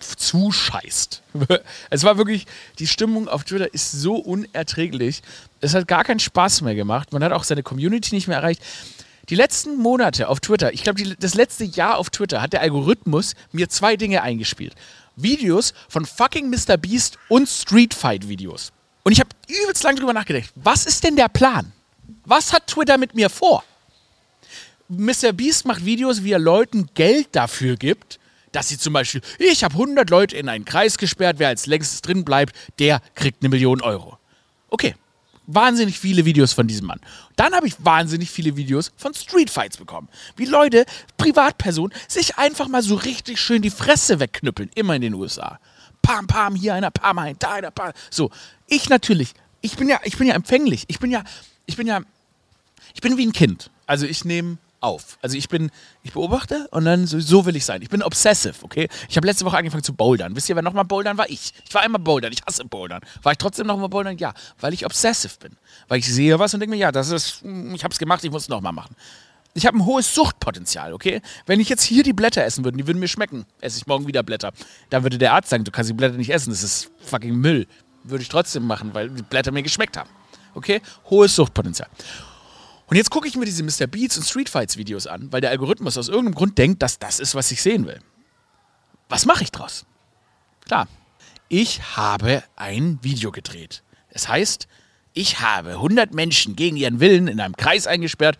zuscheißt. 0.00 1.22
es 1.90 2.04
war 2.04 2.18
wirklich, 2.18 2.46
die 2.78 2.86
Stimmung 2.86 3.28
auf 3.28 3.44
Twitter 3.44 3.72
ist 3.72 3.92
so 3.92 4.16
unerträglich. 4.16 5.22
Es 5.60 5.74
hat 5.74 5.86
gar 5.86 6.04
keinen 6.04 6.18
Spaß 6.18 6.62
mehr 6.62 6.74
gemacht. 6.74 7.12
Man 7.12 7.22
hat 7.22 7.32
auch 7.32 7.44
seine 7.44 7.62
Community 7.62 8.14
nicht 8.14 8.28
mehr 8.28 8.38
erreicht. 8.38 8.62
Die 9.28 9.34
letzten 9.36 9.76
Monate 9.76 10.28
auf 10.28 10.40
Twitter, 10.40 10.72
ich 10.72 10.82
glaube, 10.82 11.02
das 11.18 11.34
letzte 11.34 11.64
Jahr 11.64 11.98
auf 11.98 12.10
Twitter 12.10 12.42
hat 12.42 12.52
der 12.52 12.60
Algorithmus 12.60 13.34
mir 13.52 13.68
zwei 13.68 13.96
Dinge 13.96 14.22
eingespielt. 14.22 14.74
Videos 15.14 15.74
von 15.88 16.04
fucking 16.06 16.50
Mr. 16.50 16.76
Beast 16.76 17.18
und 17.28 17.48
Street 17.48 17.94
Fight 17.94 18.28
Videos. 18.28 18.72
Und 19.04 19.12
ich 19.12 19.20
habe 19.20 19.30
übelst 19.48 19.82
lang 19.84 19.96
drüber 19.96 20.12
nachgedacht. 20.12 20.50
Was 20.56 20.86
ist 20.86 21.04
denn 21.04 21.16
der 21.16 21.28
Plan? 21.28 21.72
Was 22.24 22.52
hat 22.52 22.66
Twitter 22.66 22.98
mit 22.98 23.14
mir 23.14 23.30
vor? 23.30 23.64
Mr. 24.88 25.32
Beast 25.32 25.66
macht 25.66 25.84
Videos, 25.84 26.24
wie 26.24 26.32
er 26.32 26.38
Leuten 26.38 26.88
Geld 26.94 27.28
dafür 27.32 27.76
gibt, 27.76 28.18
dass 28.52 28.68
sie 28.68 28.78
zum 28.78 28.92
Beispiel, 28.92 29.22
ich 29.38 29.64
habe 29.64 29.74
100 29.74 30.10
Leute 30.10 30.36
in 30.36 30.48
einen 30.48 30.64
Kreis 30.64 30.98
gesperrt, 30.98 31.38
wer 31.38 31.48
als 31.48 31.66
längstes 31.66 32.02
drin 32.02 32.24
bleibt, 32.24 32.54
der 32.78 33.00
kriegt 33.14 33.42
eine 33.42 33.48
Million 33.48 33.80
Euro. 33.80 34.18
Okay, 34.68 34.94
wahnsinnig 35.46 35.98
viele 35.98 36.24
Videos 36.24 36.52
von 36.52 36.66
diesem 36.66 36.86
Mann. 36.86 37.00
Dann 37.36 37.54
habe 37.54 37.66
ich 37.66 37.74
wahnsinnig 37.78 38.30
viele 38.30 38.56
Videos 38.56 38.92
von 38.96 39.14
Streetfights 39.14 39.76
bekommen. 39.76 40.08
Wie 40.36 40.44
Leute, 40.44 40.86
Privatpersonen, 41.16 41.96
sich 42.08 42.38
einfach 42.38 42.68
mal 42.68 42.82
so 42.82 42.94
richtig 42.94 43.40
schön 43.40 43.62
die 43.62 43.70
Fresse 43.70 44.20
wegknüppeln. 44.20 44.70
Immer 44.74 44.96
in 44.96 45.02
den 45.02 45.14
USA. 45.14 45.58
Pam, 46.02 46.26
pam, 46.26 46.54
hier 46.54 46.74
einer, 46.74 46.90
pam, 46.90 47.18
ein, 47.18 47.36
da 47.38 47.52
einer, 47.52 47.70
pam. 47.70 47.92
So, 48.10 48.30
ich 48.66 48.88
natürlich, 48.88 49.34
ich 49.60 49.76
bin 49.76 49.88
ja, 49.88 50.00
ich 50.04 50.16
bin 50.18 50.26
ja 50.26 50.34
empfänglich. 50.34 50.84
Ich 50.88 50.98
bin 50.98 51.10
ja, 51.10 51.22
ich 51.66 51.76
bin 51.76 51.86
ja, 51.86 52.00
ich 52.94 53.00
bin 53.00 53.16
wie 53.16 53.26
ein 53.26 53.32
Kind. 53.32 53.70
Also 53.86 54.06
ich 54.06 54.24
nehme 54.24 54.58
auf. 54.82 55.18
Also 55.22 55.36
ich 55.36 55.48
bin, 55.48 55.70
ich 56.02 56.12
beobachte 56.12 56.68
und 56.70 56.84
dann 56.84 57.06
so, 57.06 57.20
so 57.20 57.46
will 57.46 57.56
ich 57.56 57.64
sein. 57.64 57.82
Ich 57.82 57.88
bin 57.88 58.02
obsessive, 58.02 58.54
okay? 58.62 58.88
Ich 59.08 59.16
habe 59.16 59.26
letzte 59.26 59.44
Woche 59.44 59.56
angefangen 59.56 59.84
zu 59.84 59.94
bouldern. 59.94 60.34
Wisst 60.36 60.48
ihr, 60.48 60.56
wer 60.56 60.62
nochmal 60.62 60.84
bouldern 60.84 61.16
war? 61.18 61.28
Ich. 61.30 61.52
Ich 61.66 61.74
war 61.74 61.82
einmal 61.82 62.00
bouldern. 62.00 62.32
Ich 62.32 62.42
hasse 62.46 62.64
bouldern. 62.64 63.00
War 63.22 63.32
ich 63.32 63.38
trotzdem 63.38 63.66
nochmal 63.66 63.88
bouldern? 63.88 64.18
Ja, 64.18 64.34
weil 64.60 64.74
ich 64.74 64.84
obsessive 64.84 65.34
bin. 65.38 65.56
Weil 65.88 66.00
ich 66.00 66.12
sehe 66.12 66.38
was 66.38 66.52
und 66.54 66.60
denke 66.60 66.74
mir, 66.74 66.80
ja, 66.80 66.92
das 66.92 67.10
ist, 67.10 67.42
hm, 67.42 67.74
ich 67.74 67.84
habe 67.84 67.92
es 67.92 67.98
gemacht, 67.98 68.24
ich 68.24 68.30
muss 68.30 68.42
es 68.42 68.48
nochmal 68.48 68.72
machen. 68.72 68.94
Ich 69.54 69.66
habe 69.66 69.76
ein 69.76 69.84
hohes 69.84 70.14
Suchtpotenzial, 70.14 70.94
okay? 70.94 71.20
Wenn 71.44 71.60
ich 71.60 71.68
jetzt 71.68 71.82
hier 71.82 72.02
die 72.02 72.14
Blätter 72.14 72.42
essen 72.42 72.64
würde, 72.64 72.78
die 72.78 72.86
würden 72.86 72.98
mir 72.98 73.08
schmecken, 73.08 73.44
esse 73.60 73.78
ich 73.78 73.86
morgen 73.86 74.06
wieder 74.06 74.22
Blätter. 74.22 74.52
Dann 74.88 75.02
würde 75.02 75.18
der 75.18 75.34
Arzt 75.34 75.50
sagen, 75.50 75.64
du 75.64 75.70
kannst 75.70 75.90
die 75.90 75.94
Blätter 75.94 76.16
nicht 76.16 76.30
essen, 76.30 76.50
das 76.50 76.62
ist 76.62 76.90
fucking 77.02 77.34
Müll. 77.34 77.66
Würde 78.02 78.22
ich 78.22 78.28
trotzdem 78.28 78.66
machen, 78.66 78.94
weil 78.94 79.10
die 79.10 79.22
Blätter 79.22 79.52
mir 79.52 79.62
geschmeckt 79.62 79.96
haben. 79.98 80.08
Okay? 80.54 80.80
Hohes 81.10 81.36
Suchtpotenzial. 81.36 81.88
Und 82.92 82.96
jetzt 82.96 83.08
gucke 83.08 83.26
ich 83.26 83.36
mir 83.36 83.46
diese 83.46 83.62
Mr. 83.62 83.86
Beats 83.86 84.18
und 84.18 84.24
Street 84.24 84.50
Fights 84.50 84.76
Videos 84.76 85.06
an, 85.06 85.32
weil 85.32 85.40
der 85.40 85.48
Algorithmus 85.48 85.96
aus 85.96 86.10
irgendeinem 86.10 86.34
Grund 86.34 86.58
denkt, 86.58 86.82
dass 86.82 86.98
das 86.98 87.20
ist, 87.20 87.34
was 87.34 87.50
ich 87.50 87.62
sehen 87.62 87.86
will. 87.86 87.98
Was 89.08 89.24
mache 89.24 89.44
ich 89.44 89.50
draus? 89.50 89.86
Klar, 90.66 90.86
ich 91.48 91.96
habe 91.96 92.42
ein 92.54 92.98
Video 93.00 93.32
gedreht. 93.32 93.82
Es 94.10 94.28
heißt, 94.28 94.68
ich 95.14 95.40
habe 95.40 95.70
100 95.70 96.12
Menschen 96.12 96.54
gegen 96.54 96.76
ihren 96.76 97.00
Willen 97.00 97.28
in 97.28 97.40
einem 97.40 97.56
Kreis 97.56 97.86
eingesperrt 97.86 98.36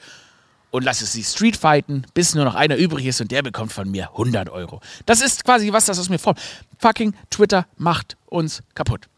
und 0.71 0.85
lasse 0.85 1.07
sie 1.07 1.25
Street 1.25 1.57
fighten, 1.57 2.07
bis 2.13 2.35
nur 2.35 2.45
noch 2.45 2.55
einer 2.55 2.77
übrig 2.77 3.07
ist 3.07 3.23
und 3.23 3.31
der 3.31 3.41
bekommt 3.41 3.73
von 3.73 3.91
mir 3.91 4.11
100 4.11 4.51
Euro. 4.51 4.83
Das 5.07 5.23
ist 5.23 5.47
quasi 5.47 5.73
was, 5.73 5.87
das 5.87 5.99
aus 5.99 6.11
mir 6.11 6.19
vor. 6.19 6.35
Fucking 6.79 7.15
Twitter 7.31 7.67
macht 7.79 8.19
uns 8.27 8.63
kaputt. 8.75 9.09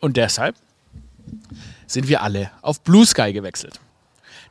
Und 0.00 0.18
deshalb 0.18 0.56
sind 1.86 2.06
wir 2.06 2.22
alle 2.22 2.50
auf 2.60 2.82
Blue 2.82 3.06
Sky 3.06 3.32
gewechselt. 3.32 3.80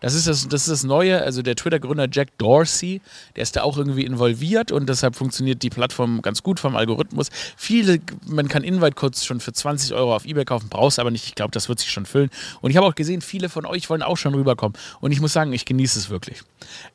Das 0.04 0.16
ist 0.16 0.28
das, 0.28 0.50
das 0.50 0.64
ist 0.64 0.70
das 0.70 0.84
Neue. 0.84 1.22
Also 1.22 1.42
der 1.42 1.56
Twitter-Gründer 1.56 2.10
Jack 2.12 2.38
Dorsey, 2.38 3.00
der 3.38 3.44
ist 3.44 3.56
da 3.56 3.64
auch 3.64 3.78
irgendwie 3.78 4.04
involviert 4.04 4.70
und 4.74 4.90
deshalb 4.90 5.16
funktioniert 5.16 5.64
die 5.64 5.70
Plattform 5.70 6.22
ganz 6.22 6.44
gut 6.44 6.60
vom 6.60 6.76
Algorithmus. 6.76 7.30
Viele, 7.56 8.02
man 8.28 8.50
kann 8.50 8.66
Invite-Codes 8.66 9.24
schon 9.24 9.40
für 9.40 9.54
20 9.54 9.94
Euro 9.94 10.14
auf 10.14 10.26
Ebay 10.26 10.44
kaufen, 10.44 10.68
brauchst 10.70 11.00
aber 11.00 11.10
nicht. 11.10 11.26
Ich 11.26 11.36
glaube, 11.36 11.52
das 11.52 11.70
wird 11.70 11.80
sich 11.80 11.90
schon 11.90 12.06
füllen. 12.06 12.30
Und 12.60 12.70
ich 12.70 12.76
habe 12.76 12.86
auch 12.86 12.96
gesehen, 12.96 13.22
viele 13.22 13.48
von 13.48 13.66
euch 13.66 13.90
wollen 13.90 14.04
auch 14.04 14.18
schon 14.18 14.36
rüberkommen. 14.36 14.78
Und 15.00 15.14
ich 15.14 15.22
muss 15.22 15.32
sagen, 15.32 15.54
ich 15.54 15.64
genieße 15.64 15.98
es 15.98 16.10
wirklich. 16.10 16.42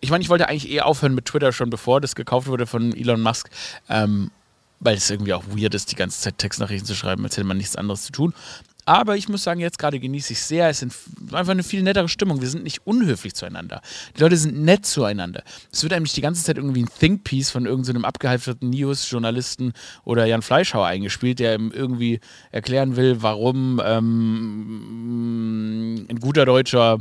Ich 0.00 0.10
meine, 0.10 0.22
ich 0.22 0.28
wollte 0.28 0.46
eigentlich 0.46 0.70
eher 0.70 0.84
aufhören 0.84 1.14
mit 1.14 1.24
Twitter 1.24 1.52
schon 1.52 1.70
bevor 1.70 2.02
das 2.02 2.14
gekauft 2.14 2.46
wurde 2.46 2.66
von 2.66 2.94
Elon 2.94 3.22
Musk. 3.22 3.48
Ähm, 3.88 4.30
weil 4.80 4.96
es 4.96 5.10
irgendwie 5.10 5.32
auch 5.32 5.44
weird 5.48 5.74
ist, 5.74 5.90
die 5.90 5.96
ganze 5.96 6.20
Zeit 6.20 6.38
Textnachrichten 6.38 6.86
zu 6.86 6.94
schreiben, 6.94 7.24
als 7.24 7.36
hätte 7.36 7.46
man 7.46 7.56
nichts 7.56 7.74
anderes 7.74 8.04
zu 8.04 8.12
tun. 8.12 8.34
Aber 8.88 9.16
ich 9.18 9.28
muss 9.28 9.44
sagen, 9.44 9.60
jetzt 9.60 9.78
gerade 9.78 10.00
genieße 10.00 10.32
ich 10.32 10.40
sehr. 10.40 10.70
Es 10.70 10.82
ist 10.82 11.10
einfach 11.30 11.50
eine 11.50 11.62
viel 11.62 11.82
nettere 11.82 12.08
Stimmung. 12.08 12.40
Wir 12.40 12.48
sind 12.48 12.64
nicht 12.64 12.86
unhöflich 12.86 13.34
zueinander. 13.34 13.82
Die 14.16 14.22
Leute 14.22 14.38
sind 14.38 14.62
nett 14.62 14.86
zueinander. 14.86 15.42
Es 15.70 15.82
wird 15.82 15.92
eigentlich 15.92 16.14
die 16.14 16.22
ganze 16.22 16.42
Zeit 16.42 16.56
irgendwie 16.56 16.84
ein 16.84 16.88
Think-Piece 16.98 17.50
von 17.50 17.66
irgendeinem 17.66 18.00
so 18.00 18.08
abgehalfterten 18.08 18.70
News-Journalisten 18.70 19.74
oder 20.06 20.24
Jan 20.24 20.40
Fleischhauer 20.40 20.86
eingespielt, 20.86 21.38
der 21.38 21.56
ihm 21.56 21.70
irgendwie 21.70 22.20
erklären 22.50 22.96
will, 22.96 23.20
warum 23.20 23.78
ähm, 23.84 24.86
ein 26.08 26.18
guter 26.18 26.46
Deutscher 26.46 26.96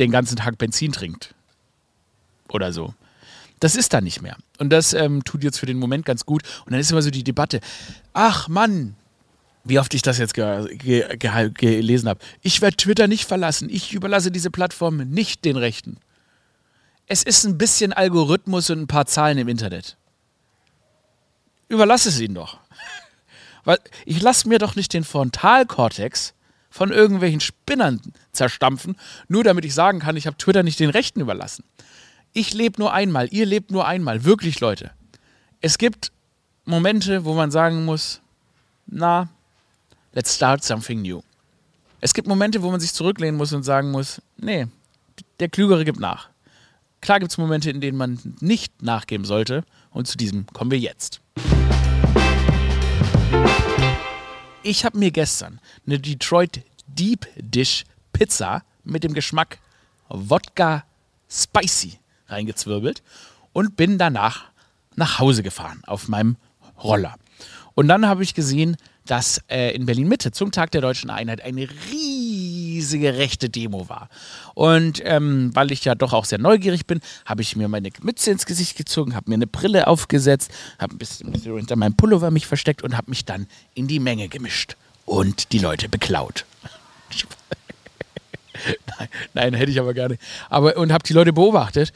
den 0.00 0.10
ganzen 0.10 0.34
Tag 0.34 0.58
Benzin 0.58 0.90
trinkt. 0.90 1.36
Oder 2.48 2.72
so. 2.72 2.94
Das 3.60 3.76
ist 3.76 3.94
da 3.94 4.00
nicht 4.00 4.22
mehr. 4.22 4.36
Und 4.58 4.70
das 4.70 4.92
ähm, 4.92 5.22
tut 5.22 5.44
jetzt 5.44 5.60
für 5.60 5.66
den 5.66 5.78
Moment 5.78 6.04
ganz 6.04 6.26
gut. 6.26 6.42
Und 6.64 6.72
dann 6.72 6.80
ist 6.80 6.90
immer 6.90 7.02
so 7.02 7.10
die 7.10 7.22
Debatte: 7.22 7.60
Ach 8.12 8.48
Mann, 8.48 8.96
wie 9.64 9.78
oft 9.78 9.92
ich 9.94 10.02
das 10.02 10.18
jetzt 10.18 10.34
ge 10.34 10.76
ge 10.76 11.16
ge 11.16 11.50
gelesen 11.50 12.08
habe. 12.08 12.20
Ich 12.42 12.60
werde 12.60 12.76
Twitter 12.76 13.06
nicht 13.06 13.26
verlassen. 13.26 13.68
Ich 13.70 13.92
überlasse 13.92 14.30
diese 14.30 14.50
Plattform 14.50 14.96
nicht 14.96 15.44
den 15.44 15.56
Rechten. 15.56 15.98
Es 17.06 17.22
ist 17.22 17.44
ein 17.44 17.58
bisschen 17.58 17.92
Algorithmus 17.92 18.70
und 18.70 18.80
ein 18.82 18.86
paar 18.86 19.06
Zahlen 19.06 19.38
im 19.38 19.48
Internet. 19.48 19.96
Überlasse 21.68 22.08
es 22.08 22.20
ihnen 22.20 22.34
doch. 22.34 22.58
Weil 23.64 23.78
ich 24.06 24.22
lasse 24.22 24.48
mir 24.48 24.58
doch 24.58 24.76
nicht 24.76 24.92
den 24.92 25.04
Frontalkortex 25.04 26.34
von 26.70 26.92
irgendwelchen 26.92 27.40
Spinnern 27.40 28.00
zerstampfen, 28.32 28.96
nur 29.28 29.42
damit 29.42 29.64
ich 29.64 29.74
sagen 29.74 29.98
kann, 29.98 30.16
ich 30.16 30.26
habe 30.26 30.36
Twitter 30.36 30.62
nicht 30.62 30.78
den 30.78 30.90
Rechten 30.90 31.20
überlassen. 31.20 31.64
Ich 32.32 32.54
lebe 32.54 32.80
nur 32.80 32.92
einmal, 32.92 33.28
ihr 33.32 33.44
lebt 33.44 33.72
nur 33.72 33.86
einmal, 33.86 34.24
wirklich 34.24 34.60
Leute. 34.60 34.92
Es 35.60 35.78
gibt 35.78 36.12
Momente, 36.64 37.24
wo 37.24 37.34
man 37.34 37.50
sagen 37.50 37.84
muss, 37.84 38.20
na, 38.86 39.28
let's 40.12 40.34
start 40.34 40.64
something 40.64 41.02
new. 41.02 41.22
Es 42.00 42.14
gibt 42.14 42.26
Momente, 42.26 42.62
wo 42.62 42.70
man 42.70 42.80
sich 42.80 42.92
zurücklehnen 42.92 43.36
muss 43.36 43.52
und 43.52 43.62
sagen 43.62 43.90
muss, 43.90 44.22
nee, 44.36 44.66
der 45.38 45.48
Klügere 45.48 45.84
gibt 45.84 46.00
nach. 46.00 46.30
Klar 47.00 47.20
gibt 47.20 47.32
es 47.32 47.38
Momente, 47.38 47.70
in 47.70 47.80
denen 47.80 47.96
man 47.96 48.18
nicht 48.40 48.82
nachgeben 48.82 49.24
sollte 49.24 49.64
und 49.90 50.06
zu 50.06 50.16
diesem 50.16 50.46
kommen 50.46 50.70
wir 50.70 50.78
jetzt. 50.78 51.20
Ich 54.62 54.84
habe 54.84 54.98
mir 54.98 55.10
gestern 55.10 55.60
eine 55.86 55.98
Detroit 55.98 56.62
Deep 56.86 57.26
Dish 57.36 57.84
Pizza 58.12 58.62
mit 58.84 59.04
dem 59.04 59.14
Geschmack 59.14 59.58
Wodka 60.08 60.84
Spicy 61.30 61.98
reingezwirbelt 62.28 63.02
und 63.52 63.76
bin 63.76 63.96
danach 63.96 64.50
nach 64.96 65.18
Hause 65.18 65.42
gefahren 65.42 65.82
auf 65.86 66.08
meinem 66.08 66.36
Roller. 66.82 67.16
Und 67.74 67.88
dann 67.88 68.06
habe 68.06 68.22
ich 68.22 68.34
gesehen, 68.34 68.76
dass 69.06 69.40
äh, 69.48 69.74
in 69.74 69.86
Berlin 69.86 70.08
Mitte 70.08 70.30
zum 70.30 70.52
Tag 70.52 70.70
der 70.70 70.80
deutschen 70.80 71.10
Einheit 71.10 71.42
eine 71.42 71.68
riesige 71.90 73.16
rechte 73.16 73.48
Demo 73.48 73.88
war. 73.88 74.08
Und 74.54 75.02
ähm, 75.04 75.50
weil 75.54 75.72
ich 75.72 75.84
ja 75.84 75.94
doch 75.94 76.12
auch 76.12 76.24
sehr 76.24 76.38
neugierig 76.38 76.86
bin, 76.86 77.00
habe 77.24 77.42
ich 77.42 77.56
mir 77.56 77.68
meine 77.68 77.90
Mütze 78.02 78.30
ins 78.30 78.46
Gesicht 78.46 78.76
gezogen, 78.76 79.14
habe 79.14 79.30
mir 79.30 79.36
eine 79.36 79.46
Brille 79.46 79.86
aufgesetzt, 79.86 80.50
habe 80.78 80.94
ein 80.94 80.98
bisschen 80.98 81.32
hinter 81.32 81.76
meinem 81.76 81.96
Pullover 81.96 82.30
mich 82.30 82.46
versteckt 82.46 82.82
und 82.82 82.96
habe 82.96 83.10
mich 83.10 83.24
dann 83.24 83.46
in 83.74 83.86
die 83.86 84.00
Menge 84.00 84.28
gemischt 84.28 84.76
und 85.06 85.52
die 85.52 85.58
Leute 85.58 85.88
beklaut. 85.88 86.44
nein, 88.98 89.08
nein, 89.34 89.54
hätte 89.54 89.72
ich 89.72 89.80
aber 89.80 89.94
gar 89.94 90.08
nicht. 90.08 90.22
Aber 90.48 90.76
und 90.76 90.92
habe 90.92 91.02
die 91.04 91.12
Leute 91.12 91.32
beobachtet. 91.32 91.92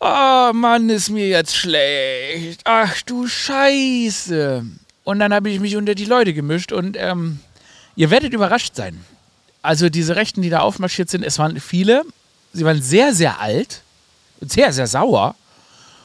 Oh 0.00 0.52
Mann, 0.54 0.88
ist 0.88 1.10
mir 1.10 1.28
jetzt 1.28 1.54
schlecht. 1.54 2.62
Ach 2.64 3.02
du 3.02 3.28
Scheiße. 3.28 4.64
Und 5.10 5.18
dann 5.18 5.34
habe 5.34 5.50
ich 5.50 5.58
mich 5.58 5.74
unter 5.74 5.96
die 5.96 6.04
Leute 6.04 6.32
gemischt 6.32 6.70
und 6.70 6.96
ähm, 6.96 7.40
ihr 7.96 8.12
werdet 8.12 8.32
überrascht 8.32 8.76
sein. 8.76 9.04
Also 9.60 9.88
diese 9.88 10.14
Rechten, 10.14 10.40
die 10.40 10.50
da 10.50 10.60
aufmarschiert 10.60 11.10
sind, 11.10 11.24
es 11.24 11.36
waren 11.40 11.58
viele, 11.58 12.04
sie 12.52 12.64
waren 12.64 12.80
sehr, 12.80 13.12
sehr 13.12 13.40
alt 13.40 13.82
und 14.40 14.52
sehr, 14.52 14.72
sehr 14.72 14.86
sauer. 14.86 15.34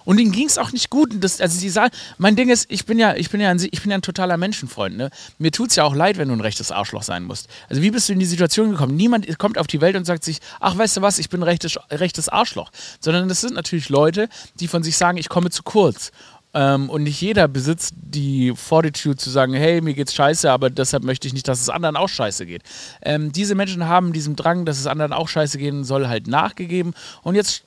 Und 0.06 0.18
ihnen 0.18 0.32
ging 0.32 0.48
es 0.48 0.58
auch 0.58 0.72
nicht 0.72 0.90
gut. 0.90 1.12
Das, 1.20 1.40
also 1.40 1.56
sie 1.56 1.70
sagen, 1.70 1.94
mein 2.18 2.36
Ding 2.36 2.50
ist, 2.50 2.66
ich 2.70 2.88
bin 2.88 2.98
ja, 2.98 3.16
ich 3.16 3.30
bin 3.30 3.42
ja 3.42 3.52
ein, 3.52 3.60
ich 3.60 3.82
bin 3.84 3.92
ja 3.92 3.98
ein 3.98 4.02
totaler 4.02 4.38
Menschenfreund. 4.38 4.98
Ne? 4.98 5.12
Mir 5.38 5.52
tut 5.52 5.70
es 5.70 5.76
ja 5.76 5.84
auch 5.84 5.94
leid, 5.94 6.18
wenn 6.18 6.30
du 6.30 6.34
ein 6.34 6.42
rechtes 6.42 6.72
Arschloch 6.72 7.04
sein 7.04 7.26
musst. 7.26 7.48
Also 7.70 7.84
wie 7.84 7.92
bist 7.92 8.10
du 8.10 8.14
in 8.14 8.20
die 8.20 8.26
Situation 8.26 8.72
gekommen? 8.72 8.96
Niemand 8.96 9.38
kommt 9.38 9.60
auf 9.60 9.68
die 9.68 9.82
Welt 9.82 9.96
und 9.96 10.06
sagt 10.06 10.24
sich, 10.24 10.40
ach 10.60 10.76
weißt 10.76 10.98
du 10.98 11.02
was, 11.04 11.20
ich 11.20 11.30
bin 11.30 11.42
ein 11.42 11.44
rechtes, 11.44 11.78
rechtes 11.92 12.28
Arschloch. 12.28 12.72
Sondern 13.00 13.30
das 13.30 13.42
sind 13.42 13.54
natürlich 13.54 13.90
Leute, 13.90 14.30
die 14.60 14.68
von 14.68 14.82
sich 14.82 14.98
sagen, 14.98 15.20
ich 15.20 15.30
komme 15.30 15.52
zu 15.52 15.62
kurz. 15.62 16.12
Ähm, 16.56 16.90
und 16.90 17.04
nicht 17.04 17.20
jeder 17.20 17.50
besitzt 17.50 17.94
die 17.98 18.54
Fortitude 18.56 19.18
zu 19.18 19.30
sagen, 19.30 19.54
hey, 19.54 19.82
mir 19.82 19.94
geht's 19.94 20.16
scheiße, 20.16 20.50
aber 20.50 20.70
deshalb 20.70 21.04
möchte 21.04 21.28
ich 21.28 21.34
nicht, 21.34 21.48
dass 21.50 21.62
es 21.62 21.70
anderen 21.70 21.98
auch 21.98 22.08
scheiße 22.08 22.46
geht. 22.46 22.64
Ähm, 23.02 23.34
diese 23.34 23.56
Menschen 23.56 23.86
haben 23.88 24.14
diesem 24.14 24.38
Drang, 24.38 24.66
dass 24.66 24.80
es 24.80 24.88
anderen 24.88 25.12
auch 25.12 25.28
scheiße 25.28 25.58
gehen 25.58 25.84
soll, 25.84 26.08
halt 26.08 26.28
nachgegeben. 26.28 26.94
Und 27.24 27.36
jetzt 27.36 27.64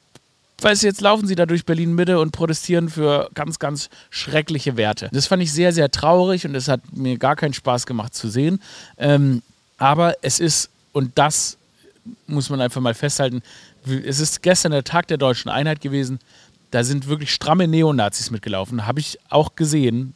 weißt 0.61 0.83
du, 0.83 0.87
jetzt 0.87 1.02
laufen 1.02 1.26
sie 1.26 1.35
da 1.35 1.47
durch 1.47 1.66
Berlin 1.66 1.95
Mitte 1.95 2.18
und 2.18 2.33
protestieren 2.33 2.88
für 2.88 3.30
ganz, 3.35 3.59
ganz 3.59 3.90
schreckliche 4.11 4.76
Werte. 4.76 5.09
Das 5.12 5.26
fand 5.26 5.42
ich 5.42 5.52
sehr, 5.52 5.73
sehr 5.73 5.90
traurig 5.90 6.47
und 6.47 6.54
es 6.54 6.66
hat 6.66 6.80
mir 6.92 7.18
gar 7.18 7.37
keinen 7.37 7.54
Spaß 7.54 7.87
gemacht 7.87 8.14
zu 8.14 8.28
sehen. 8.28 8.61
Ähm, 8.97 9.42
aber 9.76 10.14
es 10.23 10.40
ist, 10.40 10.71
und 10.92 11.16
das 11.16 11.59
muss 12.26 12.50
man 12.50 12.61
einfach 12.61 12.80
mal 12.80 12.95
festhalten, 12.95 13.42
es 13.87 14.18
ist 14.18 14.42
gestern 14.42 14.73
der 14.73 14.85
Tag 14.85 15.07
der 15.09 15.18
deutschen 15.18 15.50
Einheit 15.50 15.80
gewesen. 15.80 16.18
Da 16.70 16.84
sind 16.84 17.06
wirklich 17.06 17.32
stramme 17.32 17.66
Neonazis 17.66 18.30
mitgelaufen. 18.30 18.87
Habe 18.87 19.00
ich 19.00 19.18
auch 19.28 19.56
gesehen. 19.56 20.14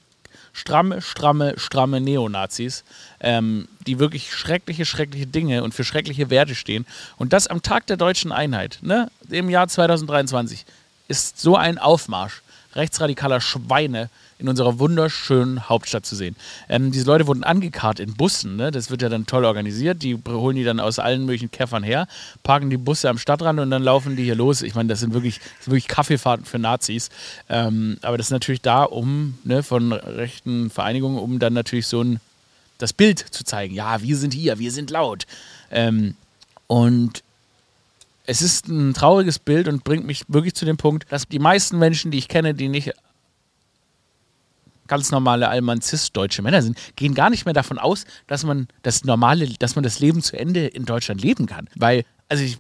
Stramme, 0.55 1.01
stramme, 1.01 1.55
stramme 1.59 2.01
Neonazis, 2.01 2.85
ähm, 3.21 3.69
die 3.87 3.99
wirklich 3.99 4.35
schreckliche, 4.35 4.85
schreckliche 4.85 5.27
Dinge 5.27 5.65
und 5.65 5.73
für 5.73 5.83
schreckliche 5.83 6.29
Werte 6.29 6.55
stehen. 6.55 6.85
Und 7.17 7.33
das 7.33 7.47
am 7.47 7.63
Tag 7.63 7.87
der 7.87 7.97
deutschen 7.97 8.33
Einheit, 8.33 8.79
ne, 8.83 9.11
im 9.31 9.49
Jahr 9.49 9.69
2023, 9.69 10.67
ist 11.09 11.41
so 11.41 11.57
ein 11.57 11.79
Aufmarsch 11.79 12.43
rechtsradikaler 12.75 13.41
Schweine 13.41 14.11
in 14.39 14.49
unserer 14.49 14.79
wunderschönen 14.79 15.69
Hauptstadt 15.69 16.05
zu 16.07 16.17
sehen. 16.17 16.37
Ähm, 16.69 16.91
diese 16.91 17.07
Leute 17.07 17.27
wurden 17.27 17.45
angekarrt 17.45 18.01
in 18.01 18.15
Bussen, 18.15 18.57
ne? 18.57 18.71
das 18.71 18.91
wird 18.91 19.03
ja 19.03 19.09
dann 19.09 19.27
toll 19.27 19.45
organisiert. 19.45 20.03
Die 20.03 20.19
holen 20.29 20.57
die 20.57 20.65
dann 20.65 20.81
aus 20.81 20.99
allen 20.99 21.25
möglichen 21.25 21.51
Käffern 21.51 21.83
her, 21.83 22.07
parken 22.43 22.71
die 22.71 22.77
Busse 22.77 23.09
am 23.09 23.19
Stadtrand 23.19 23.61
und 23.61 23.71
dann 23.71 23.83
laufen 23.83 24.17
die 24.17 24.25
hier 24.25 24.35
los. 24.35 24.63
Ich 24.63 24.75
meine, 24.75 24.89
das 24.89 25.01
sind 25.01 25.15
wirklich, 25.15 25.39
das 25.39 25.65
sind 25.65 25.73
wirklich 25.73 25.89
Kaffeefahrten 25.89 26.45
für 26.45 26.59
Nazis. 26.59 27.11
Ähm, 27.49 27.99
aber 28.03 28.17
das 28.17 28.27
ist 28.27 28.33
natürlich 28.33 28.63
da, 28.63 28.85
um 28.85 29.39
ne, 29.45 29.63
von 29.63 29.93
rechten 29.93 30.71
Vereinigungen, 30.71 31.19
um 31.19 31.39
dann 31.39 31.53
natürlich 31.53 31.87
so 31.87 32.03
ein 32.03 32.21
das 32.83 32.93
Bild 32.93 33.19
zu 33.19 33.45
zeigen. 33.45 33.75
Ja, 33.75 34.03
wir 34.03 34.17
sind 34.17 34.35
hier, 34.35 34.59
wir 34.59 34.73
sind 34.73 34.91
laut. 34.91 35.27
Ähm, 35.71 36.17
und 36.67 37.23
es 38.27 38.43
ist 38.43 38.69
ein 38.69 38.95
trauriges 38.95 39.39
Bild 39.39 39.69
und 39.69 39.85
bringt 39.85 40.05
mich 40.05 40.25
wirklich 40.29 40.55
zu 40.55 40.65
dem 40.65 40.77
Punkt, 40.77 41.11
dass 41.11 41.27
die 41.27 41.39
meisten 41.39 41.79
Menschen, 41.79 42.11
die 42.11 42.19
ich 42.19 42.29
kenne, 42.29 42.55
die 42.55 42.69
nicht 42.69 42.93
ganz 44.87 45.11
normale 45.11 45.49
Alman-Cis-deutsche 45.49 46.43
Männer 46.43 46.63
sind, 46.63 46.79
gehen 46.97 47.15
gar 47.15 47.31
nicht 47.31 47.45
mehr 47.45 47.55
davon 47.55 47.79
aus, 47.79 48.05
dass 48.27 48.45
man 48.45 48.69
das 48.83 49.05
normale, 49.05 49.49
dass 49.59 49.77
man 49.77 49.83
das 49.83 50.01
Leben 50.01 50.23
zu 50.23 50.39
Ende 50.39 50.67
in 50.67 50.85
Deutschland 50.85 51.23
leben 51.23 51.47
kann. 51.47 51.69
Weil, 51.75 52.05
also 52.29 52.45
ich, 52.45 52.59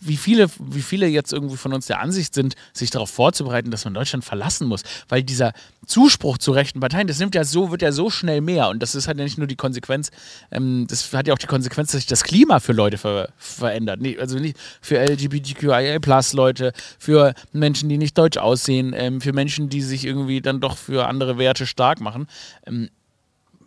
wie 0.00 0.16
viele, 0.16 0.48
wie 0.58 0.82
viele 0.82 1.06
jetzt 1.06 1.32
irgendwie 1.32 1.56
von 1.56 1.72
uns 1.72 1.86
der 1.86 2.00
Ansicht 2.00 2.34
sind, 2.34 2.54
sich 2.72 2.90
darauf 2.90 3.10
vorzubereiten, 3.10 3.70
dass 3.70 3.84
man 3.84 3.94
Deutschland 3.94 4.24
verlassen 4.24 4.66
muss. 4.66 4.82
Weil 5.08 5.22
dieser 5.22 5.52
Zuspruch 5.86 6.38
zu 6.38 6.52
rechten 6.52 6.80
Parteien, 6.80 7.06
das 7.06 7.18
nimmt 7.18 7.34
ja 7.34 7.44
so, 7.44 7.70
wird 7.70 7.82
ja 7.82 7.92
so 7.92 8.10
schnell 8.10 8.40
mehr. 8.40 8.68
Und 8.68 8.82
das 8.82 8.94
ist 8.94 9.08
halt 9.08 9.18
ja 9.18 9.24
nicht 9.24 9.38
nur 9.38 9.46
die 9.46 9.56
Konsequenz, 9.56 10.10
ähm, 10.50 10.86
das 10.88 11.12
hat 11.12 11.26
ja 11.26 11.34
auch 11.34 11.38
die 11.38 11.46
Konsequenz, 11.46 11.92
dass 11.92 12.00
sich 12.00 12.06
das 12.06 12.24
Klima 12.24 12.60
für 12.60 12.72
Leute 12.72 12.98
ver 12.98 13.30
verändert. 13.36 14.00
Nee, 14.00 14.18
also 14.18 14.38
nicht 14.38 14.56
für 14.80 14.98
LGBTQIA-Plus-Leute, 14.98 16.72
für 16.98 17.34
Menschen, 17.52 17.88
die 17.88 17.98
nicht 17.98 18.16
deutsch 18.16 18.38
aussehen, 18.38 18.92
ähm, 18.96 19.20
für 19.20 19.32
Menschen, 19.32 19.68
die 19.68 19.82
sich 19.82 20.04
irgendwie 20.04 20.40
dann 20.40 20.60
doch 20.60 20.76
für 20.76 21.06
andere 21.06 21.38
Werte 21.38 21.66
stark 21.66 22.00
machen. 22.00 22.26
Ähm, 22.66 22.90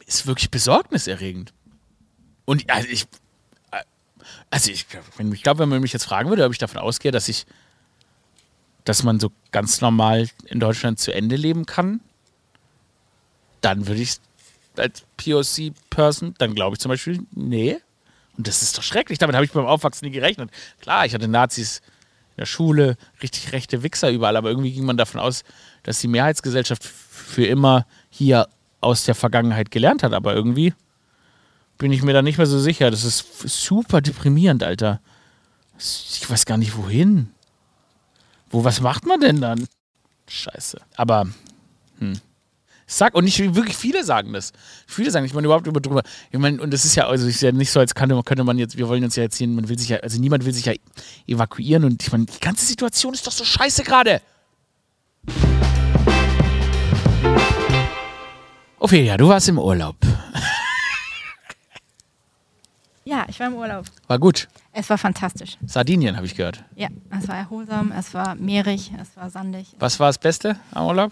ist 0.05 0.27
wirklich 0.27 0.51
besorgniserregend. 0.51 1.53
Und 2.45 2.69
also 2.69 2.87
ich, 2.87 3.05
also 4.55 4.71
ich, 4.71 4.85
ich 5.33 5.43
glaube, 5.43 5.59
wenn 5.59 5.67
man 5.67 5.81
mich 5.81 5.91
jetzt 5.91 6.05
fragen 6.05 6.29
würde, 6.29 6.45
ob 6.45 6.53
ich 6.53 6.57
davon 6.57 6.79
ausgehe, 6.79 7.11
dass 7.11 7.27
ich, 7.27 7.45
dass 8.85 9.03
man 9.03 9.19
so 9.19 9.29
ganz 9.51 9.81
normal 9.81 10.29
in 10.45 10.61
Deutschland 10.61 10.97
zu 10.97 11.13
Ende 11.13 11.35
leben 11.35 11.65
kann, 11.65 11.99
dann 13.59 13.85
würde 13.85 14.01
ich 14.01 14.15
als 14.77 15.03
POC-Person, 15.17 16.35
dann 16.37 16.55
glaube 16.55 16.75
ich 16.75 16.79
zum 16.79 16.87
Beispiel, 16.87 17.19
nee. 17.31 17.79
Und 18.37 18.47
das 18.47 18.61
ist 18.61 18.77
doch 18.77 18.83
schrecklich. 18.83 19.17
Damit 19.17 19.35
habe 19.35 19.43
ich 19.43 19.51
beim 19.51 19.65
Aufwachsen 19.65 20.05
nie 20.05 20.13
gerechnet. 20.13 20.49
Klar, 20.79 21.05
ich 21.05 21.13
hatte 21.13 21.27
Nazis 21.27 21.79
in 22.37 22.41
der 22.43 22.45
Schule, 22.45 22.95
richtig 23.21 23.51
rechte 23.51 23.83
Wichser 23.83 24.09
überall, 24.09 24.37
aber 24.37 24.47
irgendwie 24.47 24.71
ging 24.71 24.85
man 24.85 24.95
davon 24.95 25.19
aus, 25.19 25.43
dass 25.83 25.99
die 25.99 26.07
Mehrheitsgesellschaft 26.07 26.85
für 26.85 27.45
immer 27.45 27.85
hier 28.09 28.47
aus 28.79 29.03
der 29.03 29.15
Vergangenheit 29.15 29.69
gelernt 29.69 30.01
hat. 30.01 30.13
Aber 30.13 30.33
irgendwie 30.33 30.73
bin 31.77 31.91
ich 31.91 32.03
mir 32.03 32.13
da 32.13 32.21
nicht 32.21 32.37
mehr 32.37 32.47
so 32.47 32.59
sicher. 32.59 32.91
Das 32.91 33.03
ist 33.03 33.25
super 33.45 34.01
deprimierend, 34.01 34.63
Alter. 34.63 35.01
Ich 35.77 36.29
weiß 36.29 36.45
gar 36.45 36.57
nicht, 36.57 36.77
wohin. 36.77 37.29
Wo, 38.49 38.63
was 38.63 38.81
macht 38.81 39.05
man 39.05 39.19
denn 39.19 39.41
dann? 39.41 39.67
Scheiße. 40.27 40.79
Aber, 40.95 41.27
hm. 41.99 42.19
Sag, 42.87 43.15
und 43.15 43.23
nicht 43.23 43.55
wirklich 43.55 43.75
viele 43.75 44.03
sagen 44.03 44.31
das. 44.33 44.53
Viele 44.85 45.09
sagen, 45.09 45.25
ich 45.25 45.33
meine 45.33 45.45
überhaupt 45.45 45.65
über 45.65 45.81
drüber. 45.81 46.03
Ich 46.31 46.37
meine, 46.37 46.61
und 46.61 46.71
das 46.71 46.85
ist 46.85 46.93
ja, 46.95 47.07
also 47.07 47.27
ist 47.27 47.41
ja 47.41 47.51
nicht 47.51 47.71
so, 47.71 47.79
als 47.79 47.95
könnte, 47.95 48.21
könnte 48.23 48.43
man 48.43 48.59
jetzt, 48.59 48.77
wir 48.77 48.87
wollen 48.87 49.03
uns 49.03 49.15
ja 49.15 49.23
jetzt 49.23 49.37
hier, 49.37 49.47
man 49.47 49.67
will 49.67 49.79
sich 49.79 49.89
ja, 49.89 49.97
also 49.97 50.19
niemand 50.19 50.45
will 50.45 50.53
sich 50.53 50.65
ja 50.65 50.73
evakuieren 51.25 51.83
und 51.83 52.03
ich 52.03 52.11
meine, 52.11 52.25
die 52.25 52.39
ganze 52.39 52.63
Situation 52.63 53.15
ist 53.15 53.25
doch 53.25 53.31
so 53.31 53.43
scheiße 53.43 53.83
gerade. 53.83 54.21
Ophelia, 58.77 59.17
du 59.17 59.29
warst 59.29 59.49
im 59.49 59.57
Urlaub. 59.57 59.95
Ja, 63.07 63.23
ich 63.29 63.39
war 63.39 63.47
im 63.47 63.53
Urlaub. 63.53 63.85
War 64.07 64.17
gut. 64.17 64.47
Es 64.71 64.89
war 64.89 64.97
fantastisch. 64.97 65.57
Sardinien, 65.63 66.17
habe 66.17 66.25
ich 66.25 66.33
gehört. 66.33 66.63
Ja, 66.75 66.87
es 67.19 67.27
war 67.27 67.37
erholsam, 67.37 67.91
es 67.91 68.15
war 68.15 68.33
meerig, 68.33 68.91
es 68.99 69.15
war 69.15 69.29
sandig. 69.29 69.67
Was 69.77 69.99
war 69.99 70.07
das 70.07 70.17
Beste 70.17 70.57
am 70.71 70.87
Urlaub? 70.87 71.11